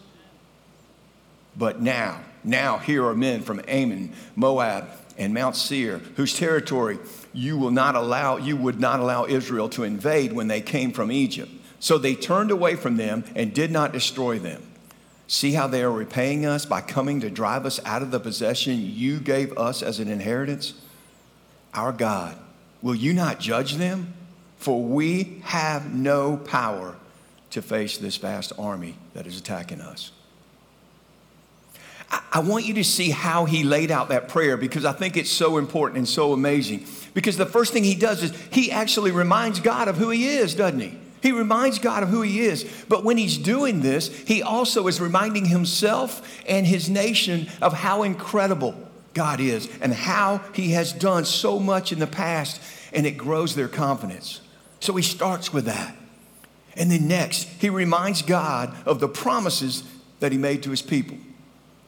But 1.56 1.80
now, 1.80 2.20
now 2.44 2.76
here 2.76 3.06
are 3.06 3.14
men 3.14 3.40
from 3.40 3.62
Ammon, 3.66 4.12
Moab, 4.36 4.88
and 5.16 5.32
Mount 5.32 5.56
Seir, 5.56 5.98
whose 6.16 6.36
territory 6.36 6.98
you 7.32 7.56
will 7.56 7.70
not 7.70 7.94
allow, 7.94 8.36
you 8.36 8.56
would 8.56 8.78
not 8.78 9.00
allow 9.00 9.24
Israel 9.24 9.70
to 9.70 9.84
invade 9.84 10.34
when 10.34 10.48
they 10.48 10.60
came 10.60 10.92
from 10.92 11.10
Egypt. 11.10 11.50
So 11.80 11.98
they 11.98 12.14
turned 12.14 12.50
away 12.50 12.76
from 12.76 12.96
them 12.96 13.24
and 13.34 13.52
did 13.52 13.70
not 13.72 13.92
destroy 13.92 14.38
them. 14.38 14.62
See 15.26 15.52
how 15.52 15.66
they 15.66 15.82
are 15.82 15.90
repaying 15.90 16.44
us 16.44 16.66
by 16.66 16.80
coming 16.82 17.20
to 17.20 17.30
drive 17.30 17.64
us 17.64 17.80
out 17.84 18.02
of 18.02 18.10
the 18.10 18.20
possession 18.20 18.78
you 18.80 19.18
gave 19.18 19.56
us 19.56 19.82
as 19.82 19.98
an 19.98 20.08
inheritance? 20.08 20.74
Our 21.72 21.92
God, 21.92 22.36
will 22.82 22.94
you 22.94 23.12
not 23.12 23.40
judge 23.40 23.74
them? 23.74 24.12
For 24.58 24.82
we 24.82 25.40
have 25.44 25.94
no 25.94 26.36
power 26.36 26.96
to 27.50 27.62
face 27.62 27.96
this 27.96 28.16
vast 28.18 28.52
army 28.58 28.96
that 29.14 29.26
is 29.26 29.38
attacking 29.38 29.80
us. 29.80 30.12
I 32.32 32.40
want 32.40 32.66
you 32.66 32.74
to 32.74 32.84
see 32.84 33.10
how 33.10 33.44
he 33.44 33.62
laid 33.62 33.90
out 33.90 34.08
that 34.08 34.28
prayer 34.28 34.56
because 34.56 34.84
I 34.84 34.92
think 34.92 35.16
it's 35.16 35.30
so 35.30 35.58
important 35.58 35.98
and 35.98 36.08
so 36.08 36.32
amazing. 36.32 36.86
Because 37.14 37.36
the 37.36 37.46
first 37.46 37.72
thing 37.72 37.84
he 37.84 37.94
does 37.94 38.22
is 38.22 38.32
he 38.52 38.70
actually 38.70 39.12
reminds 39.12 39.60
God 39.60 39.88
of 39.88 39.96
who 39.96 40.10
he 40.10 40.28
is, 40.28 40.54
doesn't 40.54 40.80
he? 40.80 40.98
He 41.22 41.32
reminds 41.32 41.78
God 41.78 42.02
of 42.02 42.08
who 42.08 42.22
he 42.22 42.40
is. 42.40 42.64
But 42.88 43.04
when 43.04 43.18
he's 43.18 43.36
doing 43.36 43.80
this, 43.80 44.08
he 44.26 44.42
also 44.42 44.86
is 44.86 45.00
reminding 45.00 45.46
himself 45.46 46.26
and 46.48 46.66
his 46.66 46.88
nation 46.88 47.48
of 47.60 47.72
how 47.72 48.02
incredible 48.02 48.74
God 49.12 49.40
is 49.40 49.68
and 49.80 49.92
how 49.92 50.38
he 50.54 50.70
has 50.72 50.92
done 50.92 51.24
so 51.24 51.58
much 51.58 51.92
in 51.92 51.98
the 51.98 52.06
past, 52.06 52.60
and 52.92 53.06
it 53.06 53.18
grows 53.18 53.54
their 53.54 53.68
confidence. 53.68 54.40
So 54.80 54.94
he 54.96 55.02
starts 55.02 55.52
with 55.52 55.66
that. 55.66 55.94
And 56.76 56.90
then 56.90 57.08
next, 57.08 57.44
he 57.58 57.68
reminds 57.68 58.22
God 58.22 58.74
of 58.86 59.00
the 59.00 59.08
promises 59.08 59.82
that 60.20 60.32
he 60.32 60.38
made 60.38 60.62
to 60.62 60.70
his 60.70 60.82
people. 60.82 61.18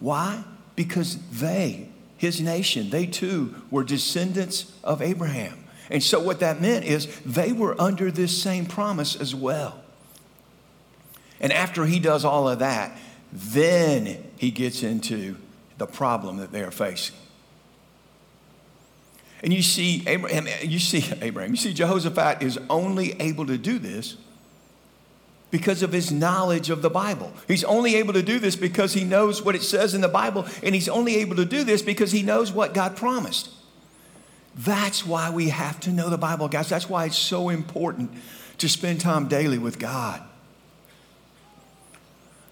Why? 0.00 0.44
Because 0.74 1.16
they, 1.30 1.88
his 2.16 2.40
nation, 2.40 2.90
they 2.90 3.06
too 3.06 3.54
were 3.70 3.84
descendants 3.84 4.72
of 4.82 5.00
Abraham. 5.00 5.61
And 5.92 6.02
so, 6.02 6.18
what 6.18 6.40
that 6.40 6.62
meant 6.62 6.86
is 6.86 7.06
they 7.20 7.52
were 7.52 7.78
under 7.78 8.10
this 8.10 8.42
same 8.42 8.64
promise 8.64 9.14
as 9.14 9.34
well. 9.34 9.78
And 11.38 11.52
after 11.52 11.84
he 11.84 12.00
does 12.00 12.24
all 12.24 12.48
of 12.48 12.60
that, 12.60 12.96
then 13.30 14.24
he 14.38 14.50
gets 14.50 14.82
into 14.82 15.36
the 15.76 15.86
problem 15.86 16.38
that 16.38 16.50
they 16.50 16.62
are 16.62 16.70
facing. 16.70 17.16
And 19.42 19.52
you 19.52 19.60
see 19.60 20.02
Abraham, 20.06 20.48
you 20.62 20.78
see 20.78 21.04
Abraham, 21.20 21.50
you 21.50 21.58
see 21.58 21.74
Jehoshaphat 21.74 22.42
is 22.42 22.58
only 22.70 23.12
able 23.20 23.44
to 23.44 23.58
do 23.58 23.78
this 23.78 24.16
because 25.50 25.82
of 25.82 25.92
his 25.92 26.10
knowledge 26.10 26.70
of 26.70 26.80
the 26.80 26.88
Bible. 26.88 27.34
He's 27.46 27.64
only 27.64 27.96
able 27.96 28.14
to 28.14 28.22
do 28.22 28.38
this 28.38 28.56
because 28.56 28.94
he 28.94 29.04
knows 29.04 29.42
what 29.42 29.54
it 29.54 29.62
says 29.62 29.92
in 29.92 30.00
the 30.00 30.08
Bible, 30.08 30.46
and 30.62 30.74
he's 30.74 30.88
only 30.88 31.16
able 31.16 31.36
to 31.36 31.44
do 31.44 31.64
this 31.64 31.82
because 31.82 32.12
he 32.12 32.22
knows 32.22 32.50
what 32.50 32.72
God 32.72 32.96
promised. 32.96 33.50
That's 34.54 35.06
why 35.06 35.30
we 35.30 35.48
have 35.48 35.80
to 35.80 35.90
know 35.90 36.10
the 36.10 36.18
Bible, 36.18 36.48
guys. 36.48 36.68
That's 36.68 36.88
why 36.88 37.06
it's 37.06 37.18
so 37.18 37.48
important 37.48 38.10
to 38.58 38.68
spend 38.68 39.00
time 39.00 39.28
daily 39.28 39.58
with 39.58 39.78
God. 39.78 40.22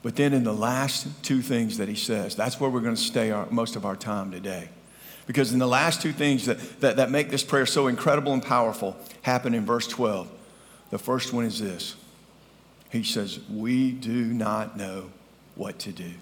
But 0.03 0.17
then 0.17 0.33
in 0.33 0.45
the 0.45 0.55
last 0.55 1.07
two 1.23 1.43
things 1.43 1.77
that 1.77 1.89
he 1.89 1.95
says, 1.95 2.35
that's 2.35 2.59
where 2.59 2.71
we're 2.71 2.81
going 2.81 2.95
to 2.95 3.01
stay 3.01 3.31
our, 3.31 3.47
most 3.51 3.77
of 3.77 3.85
our 3.85 3.97
time 3.97 4.31
today. 4.31 4.71
Because 5.27 5.53
in 5.53 5.59
the 5.59 5.69
last 5.69 6.01
two 6.01 6.13
things 6.13 6.47
that, 6.47 6.59
that, 6.81 6.97
that 6.97 7.11
make 7.11 7.31
this 7.31 7.45
prayer 7.45 7.67
so 7.67 7.87
incredible 7.87 8.33
and 8.33 8.43
powerful 8.43 8.97
happen 9.23 9.55
in 9.55 9.67
verse 9.67 9.87
12. 9.87 10.29
The 10.91 10.99
first 10.99 11.33
one 11.33 11.45
is 11.45 11.61
this 11.61 11.97
He 12.91 13.03
says, 13.03 13.39
We 13.49 13.93
do 13.93 14.25
not 14.25 14.77
know 14.77 15.11
what 15.55 15.79
to 15.81 15.93
do. 15.93 16.13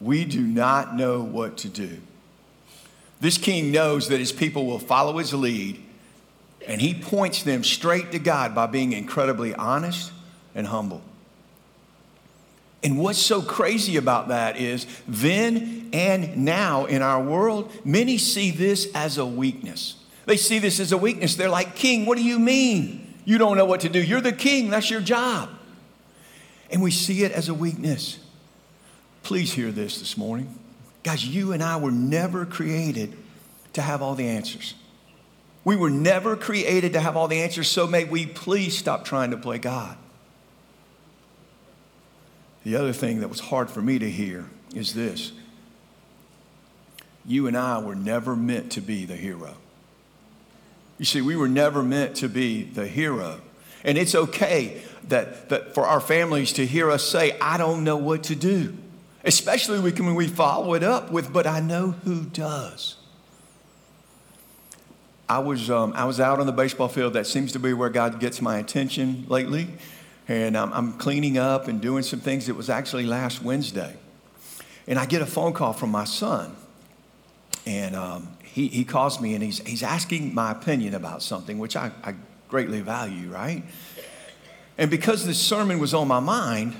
We 0.00 0.24
do 0.24 0.42
not 0.42 0.94
know 0.94 1.22
what 1.22 1.56
to 1.58 1.68
do. 1.68 2.00
This 3.20 3.36
king 3.36 3.70
knows 3.70 4.08
that 4.08 4.18
his 4.18 4.32
people 4.32 4.66
will 4.66 4.78
follow 4.78 5.18
his 5.18 5.34
lead, 5.34 5.82
and 6.66 6.80
he 6.80 6.94
points 6.94 7.42
them 7.42 7.62
straight 7.62 8.12
to 8.12 8.18
God 8.18 8.54
by 8.54 8.66
being 8.66 8.92
incredibly 8.92 9.54
honest 9.54 10.12
and 10.54 10.66
humble. 10.66 11.02
And 12.82 12.98
what's 12.98 13.18
so 13.18 13.42
crazy 13.42 13.96
about 13.96 14.28
that 14.28 14.56
is 14.56 14.86
then 15.06 15.90
and 15.92 16.38
now 16.38 16.86
in 16.86 17.02
our 17.02 17.22
world, 17.22 17.70
many 17.84 18.16
see 18.16 18.50
this 18.50 18.88
as 18.94 19.18
a 19.18 19.26
weakness. 19.26 19.96
They 20.24 20.38
see 20.38 20.58
this 20.58 20.80
as 20.80 20.92
a 20.92 20.98
weakness. 20.98 21.34
They're 21.34 21.50
like, 21.50 21.74
King, 21.74 22.06
what 22.06 22.16
do 22.16 22.24
you 22.24 22.38
mean? 22.38 23.14
You 23.24 23.36
don't 23.36 23.56
know 23.56 23.66
what 23.66 23.80
to 23.80 23.88
do. 23.88 24.02
You're 24.02 24.20
the 24.22 24.32
king, 24.32 24.70
that's 24.70 24.90
your 24.90 25.00
job. 25.00 25.50
And 26.70 26.82
we 26.82 26.90
see 26.90 27.22
it 27.22 27.32
as 27.32 27.48
a 27.48 27.54
weakness. 27.54 28.18
Please 29.22 29.52
hear 29.52 29.70
this 29.70 29.98
this 29.98 30.16
morning. 30.16 30.58
Guys, 31.02 31.26
you 31.26 31.52
and 31.52 31.62
I 31.62 31.76
were 31.76 31.90
never 31.90 32.44
created 32.44 33.16
to 33.72 33.82
have 33.82 34.02
all 34.02 34.14
the 34.14 34.28
answers. 34.28 34.74
We 35.64 35.76
were 35.76 35.90
never 35.90 36.36
created 36.36 36.94
to 36.94 37.00
have 37.00 37.16
all 37.16 37.28
the 37.28 37.40
answers, 37.40 37.68
so 37.68 37.86
may 37.86 38.04
we 38.04 38.26
please 38.26 38.76
stop 38.76 39.04
trying 39.04 39.30
to 39.30 39.36
play 39.36 39.58
God. 39.58 39.96
The 42.64 42.76
other 42.76 42.92
thing 42.92 43.20
that 43.20 43.28
was 43.28 43.40
hard 43.40 43.70
for 43.70 43.80
me 43.80 43.98
to 43.98 44.10
hear 44.10 44.46
is 44.74 44.94
this 44.94 45.32
you 47.24 47.46
and 47.46 47.56
I 47.56 47.78
were 47.78 47.94
never 47.94 48.34
meant 48.34 48.72
to 48.72 48.80
be 48.80 49.04
the 49.04 49.16
hero. 49.16 49.54
You 50.98 51.04
see, 51.04 51.20
we 51.20 51.36
were 51.36 51.48
never 51.48 51.82
meant 51.82 52.16
to 52.16 52.28
be 52.28 52.62
the 52.62 52.86
hero. 52.86 53.40
And 53.84 53.96
it's 53.96 54.14
okay 54.14 54.82
that, 55.08 55.48
that 55.48 55.74
for 55.74 55.86
our 55.86 56.00
families 56.00 56.52
to 56.54 56.66
hear 56.66 56.90
us 56.90 57.06
say, 57.06 57.38
I 57.40 57.56
don't 57.56 57.84
know 57.84 57.96
what 57.96 58.24
to 58.24 58.36
do. 58.36 58.76
Especially 59.24 59.78
when 59.78 60.14
we 60.14 60.26
follow 60.26 60.74
it 60.74 60.82
up 60.82 61.10
with, 61.10 61.32
but 61.32 61.46
I 61.46 61.60
know 61.60 61.90
who 62.04 62.24
does. 62.24 62.96
I 65.28 65.38
was, 65.38 65.70
um, 65.70 65.92
I 65.94 66.04
was 66.06 66.18
out 66.18 66.40
on 66.40 66.46
the 66.46 66.52
baseball 66.52 66.88
field. 66.88 67.12
That 67.12 67.26
seems 67.26 67.52
to 67.52 67.58
be 67.58 67.72
where 67.72 67.90
God 67.90 68.18
gets 68.18 68.42
my 68.42 68.58
attention 68.58 69.26
lately 69.28 69.68
and 70.30 70.56
I'm, 70.56 70.72
I'm 70.72 70.92
cleaning 70.92 71.38
up 71.38 71.66
and 71.66 71.80
doing 71.80 72.04
some 72.04 72.20
things. 72.20 72.48
It 72.48 72.54
was 72.54 72.70
actually 72.70 73.04
last 73.04 73.42
Wednesday. 73.42 73.96
And 74.86 74.96
I 74.96 75.04
get 75.04 75.22
a 75.22 75.26
phone 75.26 75.52
call 75.52 75.72
from 75.72 75.90
my 75.90 76.04
son. 76.04 76.54
And 77.66 77.96
um, 77.96 78.28
he, 78.42 78.68
he 78.68 78.84
calls 78.84 79.20
me 79.20 79.34
and 79.34 79.42
he's, 79.42 79.58
he's 79.66 79.82
asking 79.82 80.32
my 80.32 80.52
opinion 80.52 80.94
about 80.94 81.24
something, 81.24 81.58
which 81.58 81.74
I, 81.74 81.90
I 82.04 82.14
greatly 82.48 82.80
value, 82.80 83.28
right? 83.28 83.64
And 84.78 84.88
because 84.88 85.26
this 85.26 85.40
sermon 85.40 85.80
was 85.80 85.94
on 85.94 86.06
my 86.06 86.20
mind, 86.20 86.76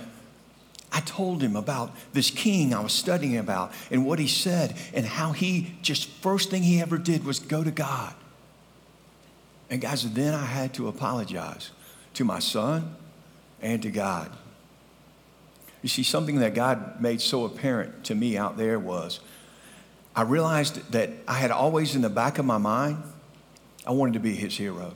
I 0.92 1.00
told 1.00 1.42
him 1.42 1.54
about 1.54 1.94
this 2.12 2.30
king 2.30 2.74
I 2.74 2.80
was 2.80 2.92
studying 2.92 3.36
about 3.36 3.72
and 3.90 4.04
what 4.04 4.18
he 4.18 4.26
said 4.26 4.76
and 4.92 5.06
how 5.06 5.32
he 5.32 5.74
just 5.82 6.08
first 6.08 6.50
thing 6.50 6.62
he 6.62 6.80
ever 6.80 6.98
did 6.98 7.24
was 7.24 7.38
go 7.38 7.62
to 7.62 7.70
God. 7.70 8.14
And 9.70 9.80
guys, 9.80 10.10
then 10.12 10.34
I 10.34 10.44
had 10.44 10.74
to 10.74 10.88
apologize 10.88 11.70
to 12.14 12.24
my 12.24 12.40
son 12.40 12.96
and 13.62 13.80
to 13.82 13.90
God. 13.90 14.32
You 15.82 15.88
see, 15.88 16.02
something 16.02 16.40
that 16.40 16.54
God 16.54 17.00
made 17.00 17.20
so 17.20 17.44
apparent 17.44 18.04
to 18.04 18.14
me 18.14 18.36
out 18.36 18.56
there 18.56 18.78
was 18.78 19.20
I 20.14 20.22
realized 20.22 20.90
that 20.92 21.10
I 21.28 21.34
had 21.34 21.50
always 21.52 21.94
in 21.94 22.02
the 22.02 22.10
back 22.10 22.38
of 22.38 22.44
my 22.44 22.58
mind, 22.58 23.02
I 23.86 23.92
wanted 23.92 24.14
to 24.14 24.20
be 24.20 24.34
his 24.34 24.56
hero. 24.56 24.94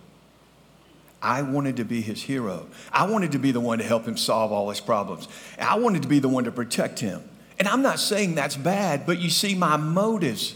I 1.24 1.40
wanted 1.40 1.78
to 1.78 1.84
be 1.84 2.02
his 2.02 2.22
hero. 2.22 2.66
I 2.92 3.06
wanted 3.06 3.32
to 3.32 3.38
be 3.38 3.50
the 3.50 3.60
one 3.60 3.78
to 3.78 3.84
help 3.84 4.04
him 4.04 4.18
solve 4.18 4.52
all 4.52 4.68
his 4.68 4.80
problems. 4.80 5.26
I 5.58 5.78
wanted 5.78 6.02
to 6.02 6.08
be 6.08 6.18
the 6.18 6.28
one 6.28 6.44
to 6.44 6.52
protect 6.52 7.00
him. 7.00 7.22
And 7.58 7.66
I'm 7.66 7.80
not 7.80 7.98
saying 7.98 8.34
that's 8.34 8.56
bad, 8.56 9.06
but 9.06 9.18
you 9.18 9.30
see, 9.30 9.54
my 9.54 9.78
motives, 9.78 10.54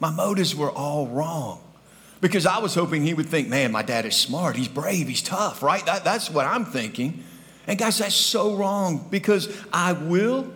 my 0.00 0.10
motives 0.10 0.56
were 0.56 0.70
all 0.70 1.06
wrong. 1.08 1.62
Because 2.22 2.46
I 2.46 2.58
was 2.58 2.74
hoping 2.74 3.02
he 3.02 3.12
would 3.12 3.28
think, 3.28 3.48
man, 3.48 3.70
my 3.70 3.82
dad 3.82 4.06
is 4.06 4.16
smart, 4.16 4.56
he's 4.56 4.66
brave, 4.66 5.08
he's 5.08 5.22
tough, 5.22 5.62
right? 5.62 5.84
That, 5.84 6.04
that's 6.04 6.30
what 6.30 6.46
I'm 6.46 6.64
thinking. 6.64 7.22
And 7.66 7.78
guys, 7.78 7.98
that's 7.98 8.14
so 8.14 8.56
wrong 8.56 9.06
because 9.10 9.54
I 9.72 9.92
will 9.92 10.50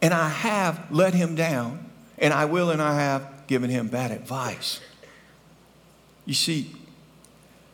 and 0.00 0.14
I 0.14 0.28
have 0.28 0.90
let 0.92 1.14
him 1.14 1.34
down, 1.34 1.90
and 2.16 2.32
I 2.32 2.44
will 2.44 2.70
and 2.70 2.80
I 2.80 2.94
have 2.94 3.46
given 3.48 3.70
him 3.70 3.88
bad 3.88 4.12
advice. 4.12 4.80
You 6.24 6.34
see, 6.34 6.70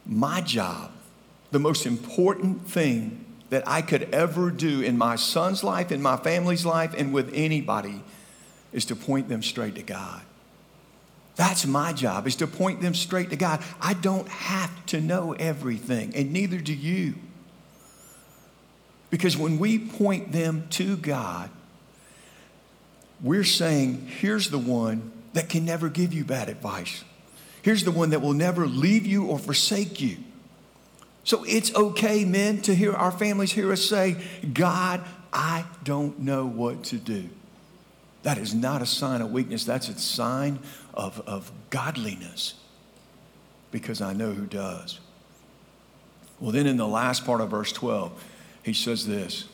my 0.07 0.41
job, 0.41 0.91
the 1.51 1.59
most 1.59 1.87
important 1.87 2.67
thing 2.69 3.25
that 3.51 3.67
I 3.67 3.83
could 3.83 4.03
ever 4.15 4.51
do 4.51 4.81
in 4.81 4.99
my 4.99 5.17
son's 5.17 5.63
life, 5.63 5.93
in 5.93 6.03
my 6.03 6.17
family's 6.17 6.67
life, 6.67 6.95
and 6.97 7.13
with 7.13 7.31
anybody 7.33 8.03
is 8.73 8.85
to 8.87 8.97
point 8.97 9.29
them 9.29 9.43
straight 9.43 9.77
to 9.77 9.83
God. 9.83 10.23
That's 11.37 11.67
my 11.67 11.93
job, 11.93 12.27
is 12.27 12.37
to 12.37 12.47
point 12.47 12.81
them 12.81 12.95
straight 12.95 13.31
to 13.31 13.37
God. 13.37 13.63
I 13.81 13.95
don't 13.95 14.29
have 14.29 14.87
to 14.87 15.01
know 15.01 15.33
everything, 15.33 16.15
and 16.15 16.33
neither 16.33 16.59
do 16.59 16.73
you. 16.73 17.15
Because 19.11 19.37
when 19.37 19.59
we 19.59 19.79
point 19.79 20.33
them 20.33 20.67
to 20.71 20.97
God, 20.97 21.51
we're 23.23 23.45
saying, 23.45 24.07
here's 24.19 24.51
the 24.51 24.59
one 24.59 25.13
that 25.33 25.49
can 25.49 25.65
never 25.65 25.89
give 25.89 26.13
you 26.13 26.25
bad 26.25 26.49
advice. 26.49 27.05
Here's 27.65 27.83
the 27.83 27.91
one 27.91 28.11
that 28.11 28.21
will 28.21 28.35
never 28.35 28.67
leave 28.67 29.07
you 29.07 29.25
or 29.25 29.39
forsake 29.39 29.99
you. 29.99 30.19
So 31.25 31.45
it's 31.45 31.75
okay, 31.75 32.27
men, 32.27 32.61
to 32.61 32.75
hear 32.75 32.93
our 32.93 33.11
families 33.11 33.53
hear 33.53 33.73
us 33.73 33.83
say, 33.83 34.23
God, 34.53 35.03
I 35.33 35.65
don't 35.83 36.19
know 36.19 36.45
what 36.45 36.85
to 36.85 36.99
do. 36.99 37.31
That 38.23 38.37
is 38.37 38.55
not 38.55 38.83
a 38.83 38.87
sign 38.87 39.23
of 39.23 39.33
weakness, 39.33 39.65
that's 39.65 39.89
a 39.89 39.99
sign 39.99 40.59
of, 40.93 41.23
of 41.27 41.51
godliness 41.71 42.53
because 43.71 44.03
I 44.03 44.13
know 44.13 44.33
who 44.33 44.45
does. 44.45 45.01
Well, 46.41 46.53
then 46.53 46.67
in 46.67 46.77
the 46.77 46.87
last 46.87 47.25
part 47.25 47.41
of 47.41 47.49
verse 47.49 47.73
12, 47.73 48.25
he 48.63 48.75
says 48.75 49.07
this. 49.07 49.47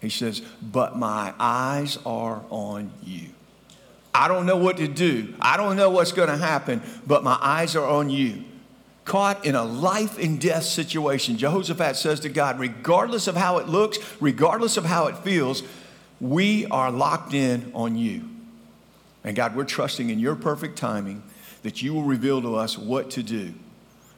He 0.00 0.08
says, 0.08 0.40
But 0.62 0.96
my 0.96 1.34
eyes 1.38 1.98
are 2.06 2.42
on 2.48 2.90
you. 3.02 3.28
I 4.14 4.28
don't 4.28 4.46
know 4.46 4.56
what 4.56 4.76
to 4.76 4.88
do. 4.88 5.34
I 5.40 5.56
don't 5.56 5.76
know 5.76 5.90
what's 5.90 6.12
going 6.12 6.28
to 6.28 6.36
happen, 6.36 6.82
but 7.06 7.24
my 7.24 7.38
eyes 7.40 7.76
are 7.76 7.86
on 7.86 8.10
you. 8.10 8.44
Caught 9.04 9.44
in 9.44 9.54
a 9.54 9.64
life 9.64 10.18
and 10.18 10.40
death 10.40 10.64
situation, 10.64 11.36
Jehoshaphat 11.36 11.96
says 11.96 12.20
to 12.20 12.28
God, 12.28 12.60
regardless 12.60 13.26
of 13.26 13.36
how 13.36 13.58
it 13.58 13.68
looks, 13.68 13.98
regardless 14.20 14.76
of 14.76 14.84
how 14.84 15.06
it 15.06 15.18
feels, 15.18 15.62
we 16.20 16.66
are 16.66 16.90
locked 16.90 17.34
in 17.34 17.72
on 17.74 17.96
you. 17.96 18.28
And 19.24 19.34
God, 19.34 19.56
we're 19.56 19.64
trusting 19.64 20.10
in 20.10 20.18
your 20.20 20.36
perfect 20.36 20.76
timing 20.76 21.22
that 21.62 21.82
you 21.82 21.94
will 21.94 22.04
reveal 22.04 22.42
to 22.42 22.56
us 22.56 22.76
what 22.76 23.10
to 23.12 23.22
do. 23.22 23.54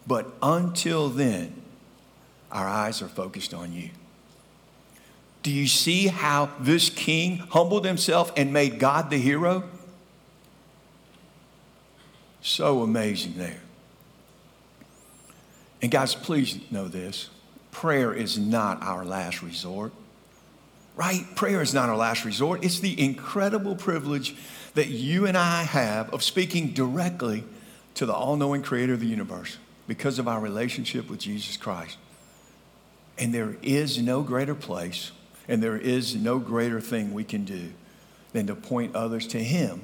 But 0.07 0.31
until 0.43 1.09
then, 1.09 1.63
our 2.51 2.67
eyes 2.69 3.01
are 3.01 3.09
focused 3.09 3.55
on 3.55 3.73
you. 3.73 3.91
Do 5.43 5.51
you 5.51 5.67
see 5.67 6.07
how 6.07 6.51
this 6.61 6.91
king 6.91 7.39
humbled 7.39 7.85
himself 7.85 8.33
and 8.37 8.53
made 8.53 8.79
God 8.79 9.11
the 9.11 9.19
hero? 9.19 9.69
So 12.45 12.83
amazing 12.83 13.39
there. 13.39 13.59
And 15.81 15.91
guys, 15.91 16.15
please 16.15 16.61
know 16.71 16.89
this 16.89 17.31
prayer 17.71 18.13
is 18.13 18.39
not 18.39 18.83
our 18.83 19.03
last 19.05 19.43
resort. 19.43 19.93
Right? 20.95 21.25
Prayer 21.35 21.63
is 21.63 21.73
not 21.73 21.89
our 21.89 21.97
last 21.97 22.25
resort. 22.25 22.63
It's 22.63 22.81
the 22.81 23.03
incredible 23.03 23.75
privilege 23.75 24.37
that 24.75 24.89
you 24.89 25.27
and 25.27 25.39
I 25.39 25.63
have 25.63 26.13
of 26.13 26.23
speaking 26.23 26.69
directly 26.69 27.45
to 27.95 28.05
the 28.05 28.13
all 28.13 28.37
knowing 28.37 28.63
creator 28.63 28.93
of 28.93 29.01
the 29.01 29.07
universe 29.07 29.57
because 29.89 30.19
of 30.19 30.29
our 30.29 30.39
relationship 30.39 31.09
with 31.09 31.21
Jesus 31.21 31.57
Christ. 31.57 31.97
And 33.17 33.33
there 33.33 33.57
is 33.63 33.99
no 33.99 34.23
greater 34.23 34.55
place 34.55 35.13
and 35.49 35.63
there 35.63 35.79
is 35.79 36.15
no 36.15 36.39
greater 36.39 36.81
thing 36.81 37.15
we 37.15 37.25
can 37.25 37.45
do 37.47 37.73
than 38.35 38.47
to 38.49 38.55
point 38.55 38.95
others 38.95 39.27
to 39.29 39.43
Him 39.43 39.83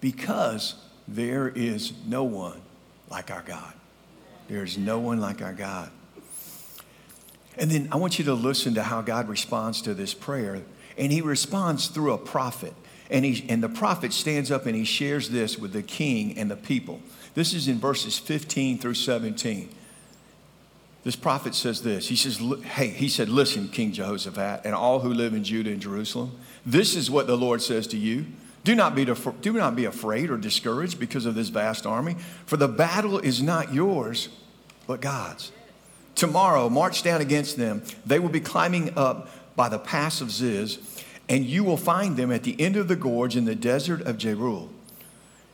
because 0.00 0.76
there 1.10 1.48
is 1.48 1.92
no 2.06 2.24
one 2.24 2.60
like 3.10 3.30
our 3.30 3.42
God. 3.42 3.74
There 4.48 4.62
is 4.62 4.78
no 4.78 4.98
one 4.98 5.20
like 5.20 5.42
our 5.42 5.52
God. 5.52 5.90
And 7.58 7.70
then 7.70 7.88
I 7.92 7.96
want 7.96 8.18
you 8.18 8.24
to 8.26 8.34
listen 8.34 8.74
to 8.74 8.82
how 8.82 9.02
God 9.02 9.28
responds 9.28 9.82
to 9.82 9.92
this 9.92 10.14
prayer. 10.14 10.62
And 10.96 11.12
He 11.12 11.20
responds 11.20 11.88
through 11.88 12.12
a 12.12 12.18
prophet. 12.18 12.74
And, 13.10 13.24
he, 13.24 13.44
and 13.48 13.62
the 13.62 13.68
prophet 13.68 14.12
stands 14.12 14.52
up 14.52 14.66
and 14.66 14.76
he 14.76 14.84
shares 14.84 15.30
this 15.30 15.58
with 15.58 15.72
the 15.72 15.82
king 15.82 16.38
and 16.38 16.48
the 16.48 16.56
people. 16.56 17.00
This 17.34 17.52
is 17.52 17.66
in 17.66 17.80
verses 17.80 18.18
15 18.18 18.78
through 18.78 18.94
17. 18.94 19.68
This 21.02 21.16
prophet 21.16 21.56
says 21.56 21.82
this. 21.82 22.06
He 22.06 22.14
says, 22.14 22.40
Hey, 22.62 22.88
he 22.88 23.08
said, 23.08 23.28
Listen, 23.28 23.68
King 23.68 23.92
Jehoshaphat, 23.92 24.60
and 24.64 24.74
all 24.74 25.00
who 25.00 25.12
live 25.12 25.34
in 25.34 25.42
Judah 25.42 25.70
and 25.70 25.80
Jerusalem, 25.80 26.38
this 26.64 26.94
is 26.94 27.10
what 27.10 27.26
the 27.26 27.36
Lord 27.36 27.62
says 27.62 27.86
to 27.88 27.96
you. 27.96 28.26
Do 28.62 28.74
not, 28.74 28.94
be, 28.94 29.04
do 29.04 29.52
not 29.54 29.74
be 29.74 29.86
afraid 29.86 30.30
or 30.30 30.36
discouraged 30.36 31.00
because 31.00 31.24
of 31.24 31.34
this 31.34 31.48
vast 31.48 31.86
army, 31.86 32.16
for 32.44 32.56
the 32.56 32.68
battle 32.68 33.18
is 33.18 33.42
not 33.42 33.72
yours, 33.72 34.28
but 34.86 35.00
God's. 35.00 35.50
Tomorrow, 36.14 36.68
march 36.68 37.02
down 37.02 37.22
against 37.22 37.56
them. 37.56 37.82
They 38.04 38.18
will 38.18 38.28
be 38.28 38.40
climbing 38.40 38.92
up 38.98 39.30
by 39.56 39.70
the 39.70 39.78
pass 39.78 40.20
of 40.20 40.30
Ziz, 40.30 40.78
and 41.28 41.44
you 41.44 41.64
will 41.64 41.78
find 41.78 42.16
them 42.16 42.30
at 42.30 42.42
the 42.42 42.60
end 42.60 42.76
of 42.76 42.88
the 42.88 42.96
gorge 42.96 43.36
in 43.36 43.46
the 43.46 43.54
desert 43.54 44.02
of 44.02 44.18
Jeruel. 44.18 44.68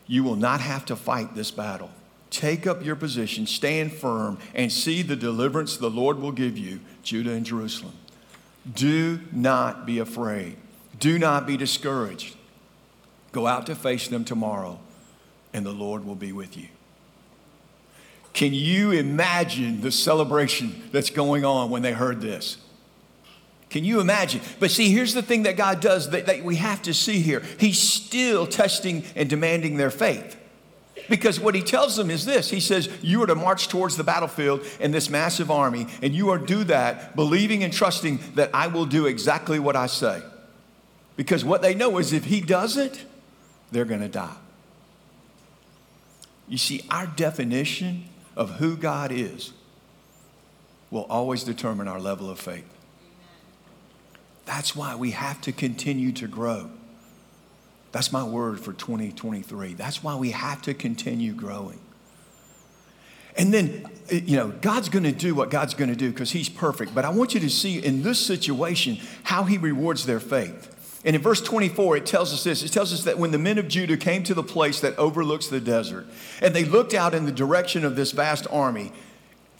You 0.08 0.24
will 0.24 0.36
not 0.36 0.60
have 0.60 0.84
to 0.86 0.96
fight 0.96 1.34
this 1.34 1.50
battle. 1.50 1.90
Take 2.30 2.66
up 2.66 2.84
your 2.84 2.96
position, 2.96 3.46
stand 3.46 3.92
firm, 3.92 4.38
and 4.54 4.72
see 4.72 5.02
the 5.02 5.16
deliverance 5.16 5.76
the 5.76 5.90
Lord 5.90 6.18
will 6.18 6.32
give 6.32 6.58
you, 6.58 6.80
Judah 7.04 7.32
and 7.32 7.46
Jerusalem. 7.46 7.94
Do 8.74 9.20
not 9.30 9.86
be 9.86 10.00
afraid. 10.00 10.56
Do 10.98 11.18
not 11.18 11.46
be 11.46 11.56
discouraged. 11.56 12.34
Go 13.36 13.46
out 13.46 13.66
to 13.66 13.74
face 13.74 14.08
them 14.08 14.24
tomorrow, 14.24 14.78
and 15.52 15.66
the 15.66 15.70
Lord 15.70 16.06
will 16.06 16.14
be 16.14 16.32
with 16.32 16.56
you. 16.56 16.68
Can 18.32 18.54
you 18.54 18.92
imagine 18.92 19.82
the 19.82 19.92
celebration 19.92 20.88
that's 20.90 21.10
going 21.10 21.44
on 21.44 21.68
when 21.68 21.82
they 21.82 21.92
heard 21.92 22.22
this? 22.22 22.56
Can 23.68 23.84
you 23.84 24.00
imagine? 24.00 24.40
But 24.58 24.70
see, 24.70 24.90
here's 24.90 25.12
the 25.12 25.20
thing 25.20 25.42
that 25.42 25.58
God 25.58 25.80
does 25.80 26.08
that, 26.12 26.24
that 26.24 26.44
we 26.44 26.56
have 26.56 26.80
to 26.80 26.94
see 26.94 27.20
here 27.20 27.42
He's 27.60 27.78
still 27.78 28.46
testing 28.46 29.04
and 29.14 29.28
demanding 29.28 29.76
their 29.76 29.90
faith. 29.90 30.34
Because 31.10 31.38
what 31.38 31.54
he 31.54 31.60
tells 31.60 31.94
them 31.94 32.10
is 32.10 32.24
this 32.24 32.48
He 32.48 32.60
says, 32.60 32.88
You 33.02 33.22
are 33.22 33.26
to 33.26 33.34
march 33.34 33.68
towards 33.68 33.98
the 33.98 34.02
battlefield 34.02 34.64
in 34.80 34.92
this 34.92 35.10
massive 35.10 35.50
army, 35.50 35.88
and 36.00 36.14
you 36.14 36.30
are 36.30 36.38
to 36.38 36.46
do 36.46 36.64
that 36.64 37.14
believing 37.14 37.62
and 37.62 37.70
trusting 37.70 38.18
that 38.36 38.48
I 38.54 38.68
will 38.68 38.86
do 38.86 39.04
exactly 39.04 39.58
what 39.58 39.76
I 39.76 39.88
say. 39.88 40.22
Because 41.16 41.44
what 41.44 41.60
they 41.60 41.74
know 41.74 41.98
is 41.98 42.14
if 42.14 42.24
he 42.24 42.40
doesn't, 42.40 43.04
they're 43.70 43.84
going 43.84 44.00
to 44.00 44.08
die. 44.08 44.36
You 46.48 46.58
see, 46.58 46.84
our 46.90 47.06
definition 47.06 48.04
of 48.36 48.52
who 48.52 48.76
God 48.76 49.10
is 49.10 49.52
will 50.90 51.06
always 51.10 51.42
determine 51.42 51.88
our 51.88 52.00
level 52.00 52.30
of 52.30 52.38
faith. 52.38 52.68
That's 54.44 54.76
why 54.76 54.94
we 54.94 55.10
have 55.10 55.40
to 55.42 55.52
continue 55.52 56.12
to 56.12 56.28
grow. 56.28 56.70
That's 57.90 58.12
my 58.12 58.22
word 58.22 58.60
for 58.60 58.72
2023. 58.72 59.74
That's 59.74 60.02
why 60.04 60.14
we 60.16 60.30
have 60.30 60.62
to 60.62 60.74
continue 60.74 61.32
growing. 61.32 61.80
And 63.36 63.52
then, 63.52 63.86
eh, 64.10 64.20
you 64.24 64.36
know, 64.36 64.48
God's 64.48 64.88
going 64.88 65.04
to 65.04 65.12
do 65.12 65.34
what 65.34 65.50
God's 65.50 65.74
going 65.74 65.90
to 65.90 65.96
do 65.96 66.10
because 66.10 66.30
He's 66.30 66.48
perfect. 66.48 66.94
But 66.94 67.04
I 67.04 67.10
want 67.10 67.34
you 67.34 67.40
to 67.40 67.50
see 67.50 67.78
in 67.84 68.02
this 68.02 68.24
situation 68.24 68.98
how 69.24 69.44
He 69.44 69.58
rewards 69.58 70.06
their 70.06 70.20
faith. 70.20 70.72
And 71.06 71.14
in 71.14 71.22
verse 71.22 71.40
24, 71.40 71.98
it 71.98 72.06
tells 72.06 72.32
us 72.34 72.42
this 72.42 72.64
it 72.64 72.70
tells 72.70 72.92
us 72.92 73.04
that 73.04 73.16
when 73.16 73.30
the 73.30 73.38
men 73.38 73.58
of 73.58 73.68
Judah 73.68 73.96
came 73.96 74.24
to 74.24 74.34
the 74.34 74.42
place 74.42 74.80
that 74.80 74.98
overlooks 74.98 75.46
the 75.46 75.60
desert, 75.60 76.06
and 76.42 76.54
they 76.54 76.64
looked 76.64 76.94
out 76.94 77.14
in 77.14 77.24
the 77.24 77.32
direction 77.32 77.84
of 77.84 77.94
this 77.94 78.10
vast 78.10 78.48
army, 78.50 78.90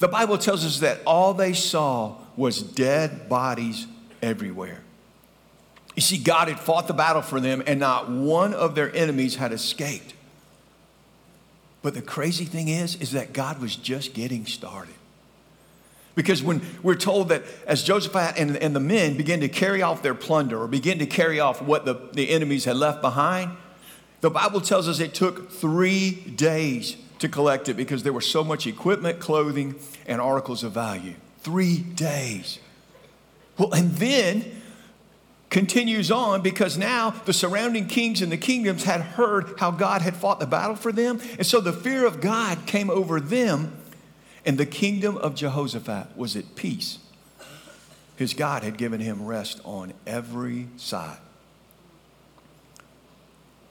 the 0.00 0.08
Bible 0.08 0.36
tells 0.36 0.64
us 0.64 0.80
that 0.80 1.00
all 1.06 1.32
they 1.32 1.52
saw 1.52 2.16
was 2.36 2.60
dead 2.60 3.28
bodies 3.28 3.86
everywhere. 4.20 4.82
You 5.94 6.02
see, 6.02 6.18
God 6.18 6.48
had 6.48 6.58
fought 6.58 6.88
the 6.88 6.94
battle 6.94 7.22
for 7.22 7.40
them, 7.40 7.62
and 7.64 7.78
not 7.78 8.10
one 8.10 8.52
of 8.52 8.74
their 8.74 8.94
enemies 8.94 9.36
had 9.36 9.52
escaped. 9.52 10.14
But 11.80 11.94
the 11.94 12.02
crazy 12.02 12.44
thing 12.44 12.68
is, 12.68 12.96
is 12.96 13.12
that 13.12 13.32
God 13.32 13.60
was 13.60 13.76
just 13.76 14.12
getting 14.12 14.44
started. 14.46 14.94
Because 16.16 16.42
when 16.42 16.62
we're 16.82 16.96
told 16.96 17.28
that 17.28 17.44
as 17.66 17.84
Jehoshaphat 17.84 18.38
and, 18.38 18.56
and 18.56 18.74
the 18.74 18.80
men 18.80 19.16
begin 19.16 19.40
to 19.40 19.48
carry 19.48 19.82
off 19.82 20.02
their 20.02 20.14
plunder 20.14 20.60
or 20.60 20.66
begin 20.66 20.98
to 20.98 21.06
carry 21.06 21.38
off 21.38 21.62
what 21.62 21.84
the, 21.84 22.08
the 22.14 22.30
enemies 22.30 22.64
had 22.64 22.76
left 22.76 23.02
behind, 23.02 23.52
the 24.22 24.30
Bible 24.30 24.60
tells 24.60 24.88
us 24.88 24.98
it 24.98 25.14
took 25.14 25.52
three 25.52 26.12
days 26.12 26.96
to 27.18 27.28
collect 27.28 27.68
it 27.68 27.74
because 27.74 28.02
there 28.02 28.14
was 28.14 28.26
so 28.26 28.42
much 28.42 28.66
equipment, 28.66 29.20
clothing, 29.20 29.76
and 30.06 30.20
articles 30.20 30.64
of 30.64 30.72
value. 30.72 31.14
Three 31.40 31.78
days. 31.78 32.58
Well, 33.58 33.72
and 33.72 33.92
then 33.92 34.62
continues 35.50 36.10
on 36.10 36.42
because 36.42 36.76
now 36.76 37.10
the 37.10 37.32
surrounding 37.32 37.86
kings 37.86 38.20
and 38.20 38.32
the 38.32 38.36
kingdoms 38.36 38.84
had 38.84 39.00
heard 39.00 39.54
how 39.58 39.70
God 39.70 40.02
had 40.02 40.16
fought 40.16 40.40
the 40.40 40.46
battle 40.46 40.76
for 40.76 40.92
them. 40.92 41.20
And 41.38 41.46
so 41.46 41.60
the 41.60 41.72
fear 41.72 42.06
of 42.06 42.20
God 42.20 42.66
came 42.66 42.90
over 42.90 43.20
them, 43.20 43.76
and 44.46 44.56
the 44.56 44.64
kingdom 44.64 45.18
of 45.18 45.34
Jehoshaphat 45.34 46.16
was 46.16 46.36
at 46.36 46.54
peace. 46.54 46.98
His 48.16 48.32
God 48.32 48.62
had 48.62 48.78
given 48.78 49.00
him 49.00 49.26
rest 49.26 49.60
on 49.64 49.92
every 50.06 50.68
side. 50.76 51.18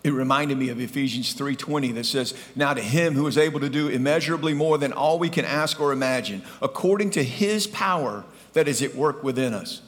It 0.03 0.13
reminded 0.13 0.59
me 0.59 0.69
of 0.69 0.79
Ephesians 0.79 1.33
3:20 1.33 1.91
that 1.93 2.05
says, 2.05 2.35
"Now 2.55 2.75
to 2.75 2.81
him 2.81 3.15
who 3.15 3.25
is 3.25 3.39
able 3.39 3.59
to 3.61 3.69
do 3.69 3.87
immeasurably 3.87 4.53
more 4.53 4.77
than 4.77 4.93
all 4.93 5.17
we 5.17 5.29
can 5.29 5.45
ask 5.45 5.79
or 5.79 5.91
imagine, 5.91 6.43
according 6.61 7.09
to 7.11 7.23
his 7.23 7.65
power 7.65 8.23
that 8.53 8.67
is 8.67 8.83
at 8.83 8.93
work 8.95 9.23
within 9.23 9.51
us." 9.51 9.81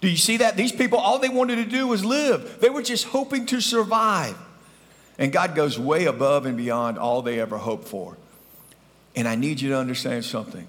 Do 0.00 0.08
you 0.08 0.16
see 0.16 0.38
that? 0.38 0.56
These 0.56 0.72
people, 0.72 0.98
all 0.98 1.18
they 1.18 1.28
wanted 1.28 1.56
to 1.56 1.66
do 1.66 1.88
was 1.88 2.04
live. 2.06 2.60
They 2.60 2.70
were 2.70 2.82
just 2.82 3.06
hoping 3.06 3.44
to 3.46 3.60
survive. 3.60 4.36
And 5.18 5.30
God 5.30 5.54
goes 5.54 5.78
way 5.78 6.06
above 6.06 6.46
and 6.46 6.56
beyond 6.56 6.96
all 6.96 7.20
they 7.20 7.38
ever 7.38 7.58
hoped 7.58 7.88
for. 7.88 8.16
And 9.18 9.26
I 9.26 9.34
need 9.34 9.60
you 9.60 9.70
to 9.70 9.76
understand 9.76 10.24
something. 10.24 10.68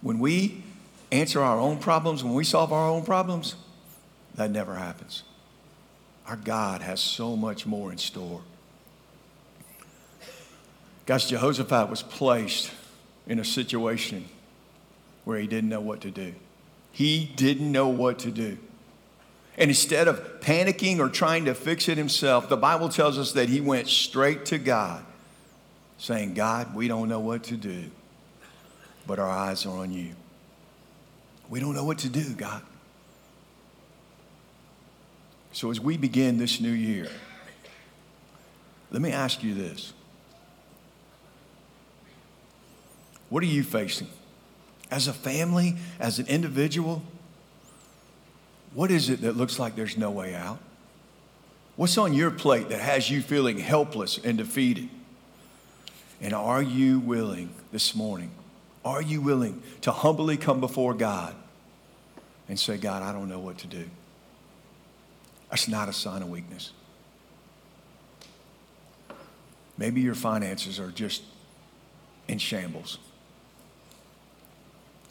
When 0.00 0.18
we 0.18 0.64
answer 1.12 1.40
our 1.40 1.60
own 1.60 1.78
problems, 1.78 2.24
when 2.24 2.34
we 2.34 2.42
solve 2.42 2.72
our 2.72 2.90
own 2.90 3.04
problems, 3.04 3.54
that 4.34 4.50
never 4.50 4.74
happens. 4.74 5.22
Our 6.26 6.34
God 6.34 6.82
has 6.82 7.00
so 7.00 7.36
much 7.36 7.66
more 7.66 7.92
in 7.92 7.98
store. 7.98 8.40
Guys, 11.06 11.26
Jehoshaphat 11.26 11.88
was 11.88 12.02
placed 12.02 12.72
in 13.28 13.38
a 13.38 13.44
situation 13.44 14.24
where 15.24 15.38
he 15.38 15.46
didn't 15.46 15.70
know 15.70 15.80
what 15.80 16.00
to 16.00 16.10
do. 16.10 16.34
He 16.90 17.30
didn't 17.36 17.70
know 17.70 17.86
what 17.86 18.18
to 18.18 18.32
do. 18.32 18.58
And 19.56 19.70
instead 19.70 20.08
of 20.08 20.40
panicking 20.40 20.98
or 20.98 21.08
trying 21.08 21.44
to 21.44 21.54
fix 21.54 21.88
it 21.88 21.96
himself, 21.96 22.48
the 22.48 22.56
Bible 22.56 22.88
tells 22.88 23.18
us 23.18 23.30
that 23.34 23.48
he 23.48 23.60
went 23.60 23.86
straight 23.86 24.46
to 24.46 24.58
God, 24.58 25.04
saying, 25.98 26.34
God, 26.34 26.74
we 26.74 26.88
don't 26.88 27.08
know 27.08 27.20
what 27.20 27.44
to 27.44 27.56
do, 27.56 27.84
but 29.06 29.18
our 29.18 29.30
eyes 29.30 29.66
are 29.66 29.76
on 29.76 29.92
you. 29.92 30.14
We 31.48 31.60
don't 31.60 31.74
know 31.74 31.84
what 31.84 31.98
to 31.98 32.08
do, 32.08 32.34
God. 32.34 32.62
So 35.52 35.70
as 35.70 35.80
we 35.80 35.96
begin 35.96 36.38
this 36.38 36.60
new 36.60 36.70
year, 36.70 37.08
let 38.90 39.02
me 39.02 39.12
ask 39.12 39.42
you 39.42 39.54
this. 39.54 39.92
What 43.28 43.42
are 43.42 43.46
you 43.46 43.62
facing? 43.62 44.08
as 44.90 45.08
a 45.08 45.12
family, 45.12 45.76
as 45.98 46.18
an 46.18 46.26
individual, 46.26 47.02
what 48.74 48.90
is 48.90 49.10
it 49.10 49.22
that 49.22 49.36
looks 49.36 49.58
like 49.58 49.76
there's 49.76 49.96
no 49.96 50.10
way 50.10 50.34
out? 50.34 50.58
What's 51.76 51.98
on 51.98 52.12
your 52.14 52.30
plate 52.30 52.70
that 52.70 52.80
has 52.80 53.10
you 53.10 53.22
feeling 53.22 53.58
helpless 53.58 54.18
and 54.18 54.38
defeated? 54.38 54.88
And 56.20 56.34
are 56.34 56.62
you 56.62 56.98
willing 56.98 57.50
this 57.72 57.94
morning? 57.94 58.30
Are 58.84 59.02
you 59.02 59.20
willing 59.20 59.62
to 59.82 59.92
humbly 59.92 60.36
come 60.36 60.60
before 60.60 60.94
God 60.94 61.34
and 62.48 62.58
say, 62.58 62.76
God, 62.76 63.02
I 63.02 63.12
don't 63.12 63.28
know 63.28 63.38
what 63.38 63.58
to 63.58 63.66
do? 63.66 63.84
That's 65.50 65.68
not 65.68 65.88
a 65.88 65.92
sign 65.92 66.22
of 66.22 66.28
weakness. 66.28 66.72
Maybe 69.76 70.00
your 70.00 70.14
finances 70.14 70.80
are 70.80 70.90
just 70.90 71.22
in 72.26 72.38
shambles. 72.38 72.98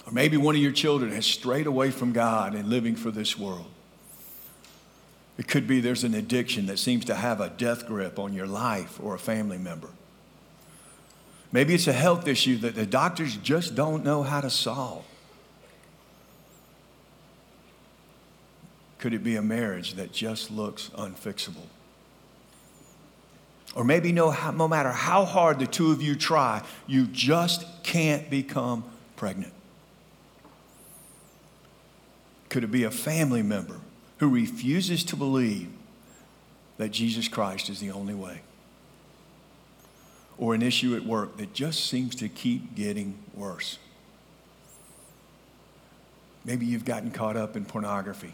Or 0.06 0.12
maybe 0.12 0.38
one 0.38 0.56
of 0.56 0.62
your 0.62 0.72
children 0.72 1.12
has 1.12 1.26
strayed 1.26 1.68
away 1.68 1.92
from 1.92 2.12
God 2.12 2.54
and 2.54 2.70
living 2.70 2.96
for 2.96 3.12
this 3.12 3.38
world. 3.38 3.68
It 5.38 5.48
could 5.48 5.68
be 5.68 5.80
there's 5.80 6.04
an 6.04 6.16
addiction 6.16 6.66
that 6.68 6.80
seems 6.80 7.06
to 7.06 7.16
have 7.16 7.42
a 7.42 7.50
death 7.50 7.86
grip 7.86 8.18
on 8.18 8.34
your 8.34 8.48
life 8.48 9.00
or 9.02 9.16
a 9.16 9.20
family 9.20 9.58
member. 9.58 9.90
Maybe 11.52 11.74
it's 11.74 11.88
a 11.88 11.94
health 11.94 12.28
issue 12.28 12.58
that 12.58 12.76
the 12.76 12.86
doctors 12.86 13.38
just 13.38 13.76
don't 13.76 14.04
know 14.04 14.24
how 14.24 14.42
to 14.42 14.50
solve. 14.50 15.06
Could 19.00 19.14
it 19.14 19.24
be 19.24 19.36
a 19.36 19.42
marriage 19.42 19.94
that 19.94 20.12
just 20.12 20.52
looks 20.52 20.90
unfixable? 20.90 21.68
Or 23.76 23.84
maybe 23.84 24.12
no, 24.12 24.36
no 24.52 24.68
matter 24.68 24.92
how 24.92 25.24
hard 25.24 25.60
the 25.60 25.68
two 25.68 25.92
of 25.92 26.02
you 26.02 26.16
try, 26.16 26.64
you 26.88 27.06
just 27.06 27.66
can't 27.84 28.30
become 28.30 28.84
pregnant. 29.16 29.54
Could 32.50 32.64
it 32.64 32.72
be 32.72 32.84
a 32.84 32.92
family 32.92 33.44
member 33.44 33.80
who 34.18 34.30
refuses 34.30 35.04
to 35.06 35.16
believe 35.16 35.70
that 36.78 36.90
Jesus 36.90 37.28
Christ 37.28 37.70
is 37.70 37.80
the 37.80 37.92
only 37.92 38.16
way? 38.16 38.42
Or 40.38 40.54
an 40.54 40.62
issue 40.62 40.96
at 40.96 41.04
work 41.04 41.38
that 41.38 41.54
just 41.54 41.86
seems 41.86 42.16
to 42.16 42.30
keep 42.30 42.76
getting 42.76 43.18
worse? 43.34 43.80
Maybe 46.46 46.66
you've 46.66 46.86
gotten 46.86 47.12
caught 47.12 47.36
up 47.36 47.58
in 47.58 47.66
pornography 47.66 48.34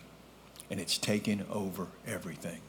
and 0.69 0.79
it's 0.79 0.97
taken 0.97 1.45
over 1.49 1.87
everything. 2.05 2.59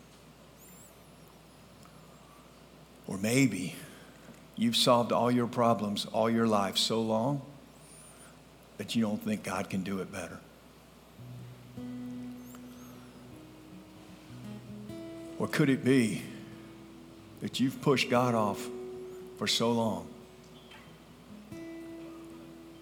Or 3.06 3.18
maybe 3.18 3.74
you've 4.56 4.76
solved 4.76 5.12
all 5.12 5.30
your 5.30 5.46
problems 5.46 6.06
all 6.06 6.30
your 6.30 6.46
life 6.46 6.76
so 6.76 7.02
long 7.02 7.42
that 8.78 8.94
you 8.94 9.02
don't 9.02 9.22
think 9.22 9.42
God 9.42 9.68
can 9.68 9.82
do 9.82 10.00
it 10.00 10.10
better. 10.10 10.38
Or 15.38 15.48
could 15.48 15.68
it 15.68 15.84
be 15.84 16.22
that 17.42 17.60
you've 17.60 17.80
pushed 17.82 18.08
God 18.08 18.34
off 18.34 18.66
for 19.36 19.46
so 19.46 19.72
long? 19.72 20.08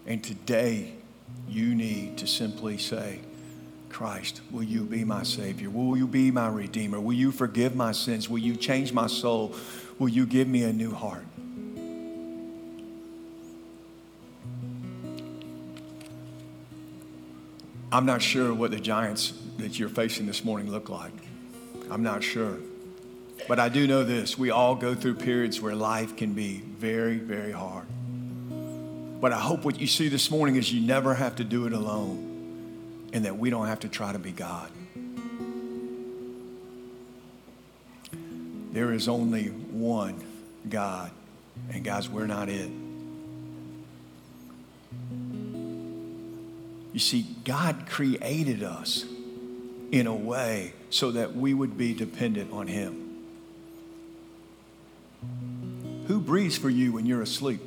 And 0.06 0.22
today 0.22 0.94
you 1.48 1.74
need 1.74 2.18
to 2.18 2.26
simply 2.26 2.78
say, 2.78 3.20
Christ, 3.88 4.40
will 4.50 4.62
you 4.62 4.84
be 4.84 5.04
my 5.04 5.22
Savior? 5.22 5.68
Will 5.68 5.96
you 5.96 6.06
be 6.06 6.30
my 6.30 6.48
Redeemer? 6.48 6.98
Will 6.98 7.12
you 7.12 7.30
forgive 7.30 7.76
my 7.76 7.92
sins? 7.92 8.28
Will 8.28 8.38
you 8.38 8.56
change 8.56 8.92
my 8.92 9.06
soul? 9.06 9.54
Will 9.98 10.08
you 10.08 10.26
give 10.26 10.48
me 10.48 10.64
a 10.64 10.72
new 10.72 10.92
heart? 10.92 11.24
I'm 17.92 18.06
not 18.06 18.22
sure 18.22 18.54
what 18.54 18.70
the 18.70 18.80
giants 18.80 19.34
that 19.58 19.78
you're 19.78 19.90
facing 19.90 20.24
this 20.24 20.42
morning 20.44 20.70
look 20.70 20.88
like. 20.88 21.12
I'm 21.90 22.02
not 22.02 22.24
sure. 22.24 22.56
But 23.48 23.58
I 23.58 23.68
do 23.68 23.86
know 23.86 24.04
this 24.04 24.38
we 24.38 24.50
all 24.50 24.74
go 24.74 24.94
through 24.94 25.14
periods 25.14 25.60
where 25.60 25.74
life 25.74 26.16
can 26.16 26.32
be 26.32 26.58
very, 26.58 27.18
very 27.18 27.52
hard. 27.52 27.86
But 29.20 29.32
I 29.32 29.38
hope 29.38 29.64
what 29.64 29.80
you 29.80 29.86
see 29.86 30.08
this 30.08 30.30
morning 30.30 30.56
is 30.56 30.72
you 30.72 30.80
never 30.80 31.14
have 31.14 31.36
to 31.36 31.44
do 31.44 31.66
it 31.66 31.72
alone 31.72 33.10
and 33.12 33.24
that 33.24 33.36
we 33.36 33.50
don't 33.50 33.66
have 33.66 33.80
to 33.80 33.88
try 33.88 34.12
to 34.12 34.18
be 34.18 34.32
God. 34.32 34.70
There 38.72 38.92
is 38.92 39.06
only 39.06 39.48
one 39.48 40.22
God, 40.68 41.10
and 41.70 41.84
guys, 41.84 42.08
we're 42.08 42.26
not 42.26 42.48
it. 42.48 42.70
You 46.92 46.98
see, 46.98 47.26
God 47.44 47.84
created 47.88 48.62
us 48.62 49.04
in 49.90 50.06
a 50.06 50.14
way 50.14 50.72
so 50.90 51.10
that 51.12 51.36
we 51.36 51.54
would 51.54 51.76
be 51.76 51.94
dependent 51.94 52.52
on 52.52 52.66
Him. 52.66 53.01
Breathes 56.32 56.56
for 56.56 56.70
you 56.70 56.92
when 56.92 57.04
you're 57.04 57.20
asleep? 57.20 57.60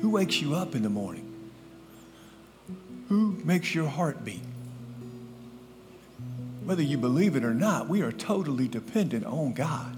Who 0.00 0.10
wakes 0.10 0.42
you 0.42 0.56
up 0.56 0.74
in 0.74 0.82
the 0.82 0.90
morning? 0.90 1.32
Who 3.08 3.40
makes 3.44 3.72
your 3.72 3.86
heart 3.86 4.24
beat? 4.24 4.42
Whether 6.64 6.82
you 6.82 6.98
believe 6.98 7.36
it 7.36 7.44
or 7.44 7.54
not, 7.54 7.88
we 7.88 8.02
are 8.02 8.10
totally 8.10 8.66
dependent 8.66 9.24
on 9.24 9.52
God. 9.52 9.96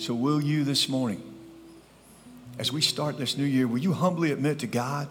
So, 0.00 0.14
will 0.14 0.40
you 0.40 0.62
this 0.62 0.88
morning, 0.88 1.20
as 2.60 2.70
we 2.70 2.80
start 2.80 3.18
this 3.18 3.36
new 3.36 3.42
year, 3.42 3.66
will 3.66 3.78
you 3.78 3.92
humbly 3.92 4.30
admit 4.30 4.60
to 4.60 4.68
God 4.68 5.08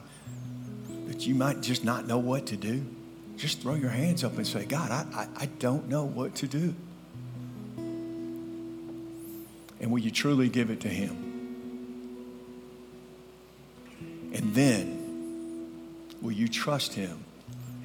that 1.07 1.27
you 1.27 1.35
might 1.35 1.59
just 1.59 1.83
not 1.83 2.07
know 2.07 2.17
what 2.17 2.45
to 2.45 2.55
do? 2.55 2.85
Just 3.35 3.61
throw 3.61 3.73
your 3.73 3.89
hands 3.89 4.23
up 4.23 4.37
and 4.37 4.47
say, 4.47 4.63
God, 4.63 4.89
I, 4.89 5.05
I, 5.13 5.27
I 5.35 5.45
don't 5.47 5.89
know 5.89 6.05
what 6.05 6.35
to 6.35 6.47
do. 6.47 6.73
And 9.85 9.91
will 9.91 9.99
you 9.99 10.09
truly 10.09 10.49
give 10.49 10.71
it 10.71 10.79
to 10.79 10.87
Him? 10.87 11.11
And 14.33 14.55
then, 14.55 15.69
will 16.23 16.31
you 16.31 16.47
trust 16.47 16.95
Him 16.95 17.23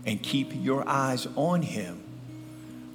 and 0.06 0.22
keep 0.22 0.48
your 0.54 0.88
eyes 0.88 1.28
on 1.36 1.60
Him 1.60 2.02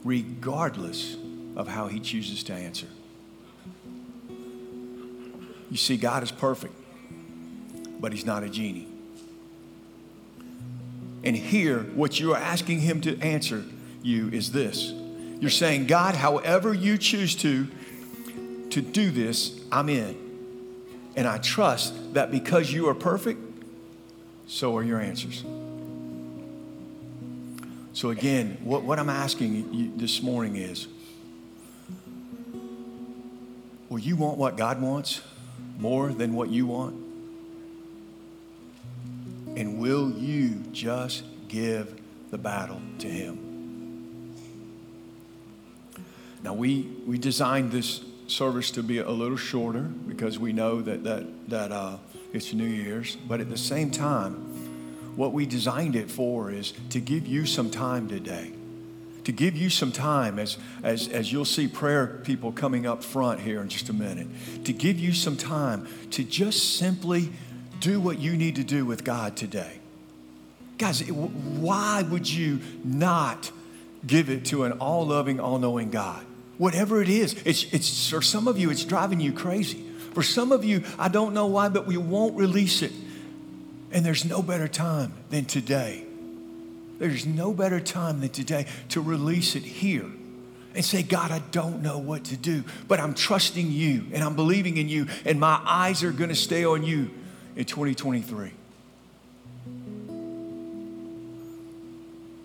regardless 0.04 1.18
of 1.56 1.68
how 1.68 1.86
He 1.86 2.00
chooses 2.00 2.42
to 2.46 2.54
answer? 2.54 2.88
You 5.70 5.78
see, 5.78 5.98
God 5.98 6.24
is 6.24 6.32
perfect, 6.32 6.74
but 8.00 8.12
He's 8.12 8.26
not 8.26 8.42
a 8.42 8.50
genie. 8.50 8.88
And 11.24 11.36
here, 11.36 11.82
what 11.94 12.20
you 12.20 12.34
are 12.34 12.40
asking 12.40 12.80
Him 12.80 13.02
to 13.02 13.20
answer 13.20 13.66
you 14.02 14.30
is 14.30 14.52
this. 14.52 14.92
You're 15.40 15.52
saying, 15.52 15.86
God, 15.86 16.16
however 16.16 16.74
you 16.74 16.98
choose 16.98 17.36
to, 17.36 17.68
to 18.76 18.82
do 18.82 19.10
this, 19.10 19.58
I'm 19.72 19.88
in. 19.88 20.18
And 21.16 21.26
I 21.26 21.38
trust 21.38 22.14
that 22.14 22.30
because 22.30 22.74
you 22.74 22.90
are 22.90 22.94
perfect, 22.94 23.40
so 24.48 24.76
are 24.76 24.84
your 24.84 25.00
answers. 25.00 25.46
So, 27.94 28.10
again, 28.10 28.58
what, 28.66 28.84
what 28.84 29.00
I'm 29.00 29.10
asking 29.10 29.74
you 29.74 29.94
this 29.96 30.22
morning 30.22 30.58
is 30.58 30.90
will 33.88 34.00
you 34.00 34.18
want 34.18 34.38
what 34.38 34.58
God 34.58 34.82
wants 34.82 35.22
more 35.80 36.10
than 36.10 36.34
what 36.34 36.50
you 36.50 36.66
want? 36.66 36.96
And 39.56 39.80
will 39.80 40.12
you 40.12 40.62
just 40.74 41.24
give 41.48 41.98
the 42.30 42.38
battle 42.38 42.82
to 43.00 43.08
Him? 43.08 44.36
Now, 46.44 46.54
we, 46.54 46.82
we 47.08 47.18
designed 47.18 47.72
this 47.72 48.04
service 48.28 48.72
to 48.72 48.84
be 48.84 48.98
a 49.00 49.10
little 49.10 49.38
shorter 49.38 49.82
because 49.82 50.40
we 50.40 50.54
know 50.54 50.82
that, 50.82 51.04
that, 51.04 51.50
that 51.50 51.72
uh, 51.72 51.98
it's 52.34 52.54
New 52.54 52.66
Year's. 52.66 53.16
But 53.16 53.40
at 53.40 53.50
the 53.50 53.58
same 53.58 53.92
time, 53.92 54.34
what 55.16 55.32
we 55.32 55.46
designed 55.46 55.96
it 55.96 56.12
for 56.12 56.52
is 56.52 56.74
to 56.90 57.00
give 57.00 57.28
you 57.28 57.46
some 57.46 57.70
time 57.70 58.08
today. 58.08 58.52
To 59.24 59.32
give 59.32 59.56
you 59.56 59.70
some 59.70 59.92
time, 59.92 60.38
as, 60.38 60.58
as, 60.84 61.08
as 61.08 61.32
you'll 61.32 61.46
see 61.46 61.68
prayer 61.68 62.22
people 62.24 62.52
coming 62.52 62.86
up 62.86 63.04
front 63.04 63.40
here 63.40 63.62
in 63.62 63.70
just 63.70 63.90
a 63.90 63.94
minute, 63.94 64.28
to 64.66 64.74
give 64.74 65.00
you 65.00 65.14
some 65.14 65.36
time 65.36 65.88
to 66.12 66.24
just 66.24 66.78
simply 66.78 67.32
do 67.80 68.00
what 68.00 68.20
you 68.20 68.38
need 68.38 68.56
to 68.58 68.64
do 68.64 68.86
with 68.86 69.04
God 69.04 69.36
today. 69.36 69.80
Guys, 70.78 71.02
why 71.10 72.04
would 72.04 72.30
you 72.30 72.60
not 72.84 73.52
give 74.06 74.30
it 74.30 74.46
to 74.46 74.64
an 74.66 74.74
all 74.74 75.08
loving, 75.08 75.40
all 75.40 75.58
knowing 75.58 75.90
God? 75.90 76.26
Whatever 76.58 77.02
it 77.02 77.10
is, 77.10 77.34
it's, 77.46 77.66
it's, 77.74 78.10
for 78.10 78.22
some 78.22 78.48
of 78.48 78.58
you, 78.58 78.70
it's 78.70 78.86
driving 78.86 79.20
you 79.20 79.34
crazy. 79.34 79.84
For 80.14 80.24
some 80.24 80.52
of 80.52 80.64
you, 80.64 80.84
I 80.98 81.10
don't 81.10 81.34
know 81.34 81.48
why, 81.48 81.68
but 81.70 81.86
we 81.86 81.98
won't 81.98 82.38
release 82.38 82.82
it. 82.82 82.94
And 83.92 84.06
there's 84.06 84.24
no 84.24 84.42
better 84.42 84.68
time 84.68 85.14
than 85.30 85.46
today. 85.46 86.06
There's 86.98 87.26
no 87.26 87.54
better 87.54 87.80
time 87.80 88.22
than 88.22 88.30
today 88.30 88.68
to 88.90 89.02
release 89.02 89.56
it 89.56 89.64
here 89.64 90.10
and 90.74 90.84
say, 90.84 91.04
God, 91.04 91.32
I 91.32 91.40
don't 91.52 91.82
know 91.82 91.98
what 91.98 92.26
to 92.26 92.38
do, 92.38 92.64
but 92.88 93.00
I'm 93.00 93.14
trusting 93.14 93.72
you 93.72 94.06
and 94.14 94.24
I'm 94.24 94.36
believing 94.36 94.78
in 94.78 94.90
you, 94.90 95.08
and 95.26 95.40
my 95.40 95.60
eyes 95.66 96.04
are 96.04 96.12
going 96.12 96.30
to 96.30 96.36
stay 96.36 96.66
on 96.66 96.84
you 96.84 97.10
in 97.56 97.66
2023. 97.66 98.52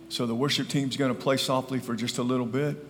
So 0.09 0.27
the 0.27 0.35
worship 0.35 0.68
team's 0.68 0.96
going 0.96 1.14
to 1.14 1.20
play 1.20 1.37
softly 1.37 1.79
for 1.79 1.94
just 1.94 2.18
a 2.18 2.23
little 2.23 2.46
bit. 2.46 2.85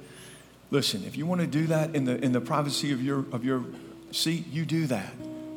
Listen, 0.70 1.04
if 1.04 1.16
you 1.16 1.26
want 1.26 1.40
to 1.40 1.46
do 1.46 1.66
that 1.66 1.96
in 1.96 2.04
the, 2.04 2.16
in 2.24 2.33
the 2.33 2.40
privacy 2.40 2.92
of 2.92 3.02
your, 3.02 3.24
of 3.33 3.44
your 3.44 3.64
seat, 4.12 4.46
you 4.48 4.64
do 4.64 4.87
that. 4.87 5.12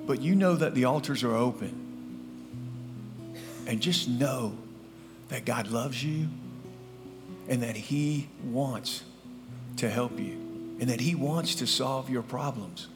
But 0.07 0.21
you 0.21 0.35
know 0.35 0.55
that 0.55 0.73
the 0.73 0.85
altars 0.85 1.23
are 1.23 1.35
open. 1.35 1.79
And 3.67 3.79
just 3.79 4.09
know 4.09 4.57
that 5.29 5.45
God 5.45 5.67
loves 5.67 6.03
you 6.03 6.27
and 7.47 7.63
that 7.63 7.75
He 7.75 8.27
wants 8.43 9.03
to 9.77 9.89
help 9.89 10.19
you 10.19 10.77
and 10.79 10.89
that 10.89 10.99
He 10.99 11.15
wants 11.15 11.55
to 11.55 11.67
solve 11.67 12.09
your 12.09 12.23
problems. 12.23 12.87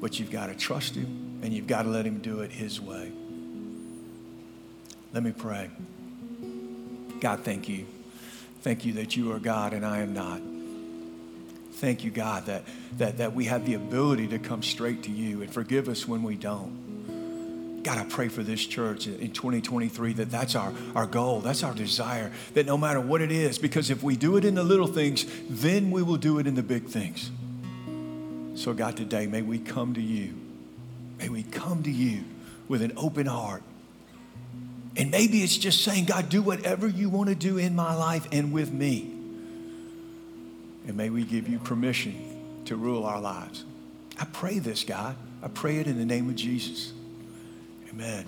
But 0.00 0.18
you've 0.18 0.30
got 0.30 0.46
to 0.46 0.54
trust 0.54 0.94
Him 0.94 1.40
and 1.42 1.52
you've 1.52 1.66
got 1.66 1.82
to 1.82 1.88
let 1.88 2.06
Him 2.06 2.20
do 2.20 2.40
it 2.40 2.52
His 2.52 2.80
way. 2.80 3.12
Let 5.12 5.22
me 5.22 5.32
pray. 5.32 5.70
God, 7.20 7.40
thank 7.40 7.68
you. 7.68 7.86
Thank 8.62 8.84
you 8.84 8.94
that 8.94 9.16
you 9.16 9.32
are 9.32 9.38
God 9.38 9.72
and 9.72 9.84
I 9.84 9.98
am 9.98 10.14
not. 10.14 10.40
Thank 11.80 12.04
you, 12.04 12.10
God, 12.10 12.44
that, 12.44 12.64
that, 12.98 13.16
that 13.16 13.34
we 13.34 13.46
have 13.46 13.64
the 13.64 13.72
ability 13.72 14.28
to 14.28 14.38
come 14.38 14.62
straight 14.62 15.04
to 15.04 15.10
you 15.10 15.40
and 15.40 15.50
forgive 15.50 15.88
us 15.88 16.06
when 16.06 16.22
we 16.22 16.34
don't. 16.34 17.82
God, 17.82 17.96
I 17.96 18.04
pray 18.04 18.28
for 18.28 18.42
this 18.42 18.66
church 18.66 19.06
in 19.06 19.32
2023 19.32 20.12
that 20.12 20.30
that's 20.30 20.54
our, 20.54 20.74
our 20.94 21.06
goal, 21.06 21.40
that's 21.40 21.62
our 21.62 21.72
desire, 21.72 22.32
that 22.52 22.66
no 22.66 22.76
matter 22.76 23.00
what 23.00 23.22
it 23.22 23.32
is, 23.32 23.56
because 23.56 23.88
if 23.88 24.02
we 24.02 24.14
do 24.14 24.36
it 24.36 24.44
in 24.44 24.56
the 24.56 24.62
little 24.62 24.88
things, 24.88 25.24
then 25.48 25.90
we 25.90 26.02
will 26.02 26.18
do 26.18 26.38
it 26.38 26.46
in 26.46 26.54
the 26.54 26.62
big 26.62 26.84
things. 26.84 27.30
So, 28.56 28.74
God, 28.74 28.98
today, 28.98 29.26
may 29.26 29.40
we 29.40 29.58
come 29.58 29.94
to 29.94 30.02
you. 30.02 30.34
May 31.18 31.30
we 31.30 31.44
come 31.44 31.82
to 31.84 31.90
you 31.90 32.24
with 32.68 32.82
an 32.82 32.92
open 32.98 33.24
heart. 33.24 33.62
And 34.98 35.10
maybe 35.10 35.42
it's 35.42 35.56
just 35.56 35.82
saying, 35.82 36.04
God, 36.04 36.28
do 36.28 36.42
whatever 36.42 36.86
you 36.86 37.08
want 37.08 37.30
to 37.30 37.34
do 37.34 37.56
in 37.56 37.74
my 37.74 37.94
life 37.94 38.28
and 38.32 38.52
with 38.52 38.70
me. 38.70 39.09
And 40.86 40.96
may 40.96 41.10
we 41.10 41.24
give 41.24 41.48
you 41.48 41.58
permission 41.58 42.62
to 42.64 42.76
rule 42.76 43.04
our 43.04 43.20
lives. 43.20 43.64
I 44.18 44.24
pray 44.26 44.58
this, 44.58 44.84
God. 44.84 45.16
I 45.42 45.48
pray 45.48 45.78
it 45.78 45.86
in 45.86 45.98
the 45.98 46.04
name 46.04 46.28
of 46.28 46.36
Jesus. 46.36 46.92
Amen. 47.90 48.26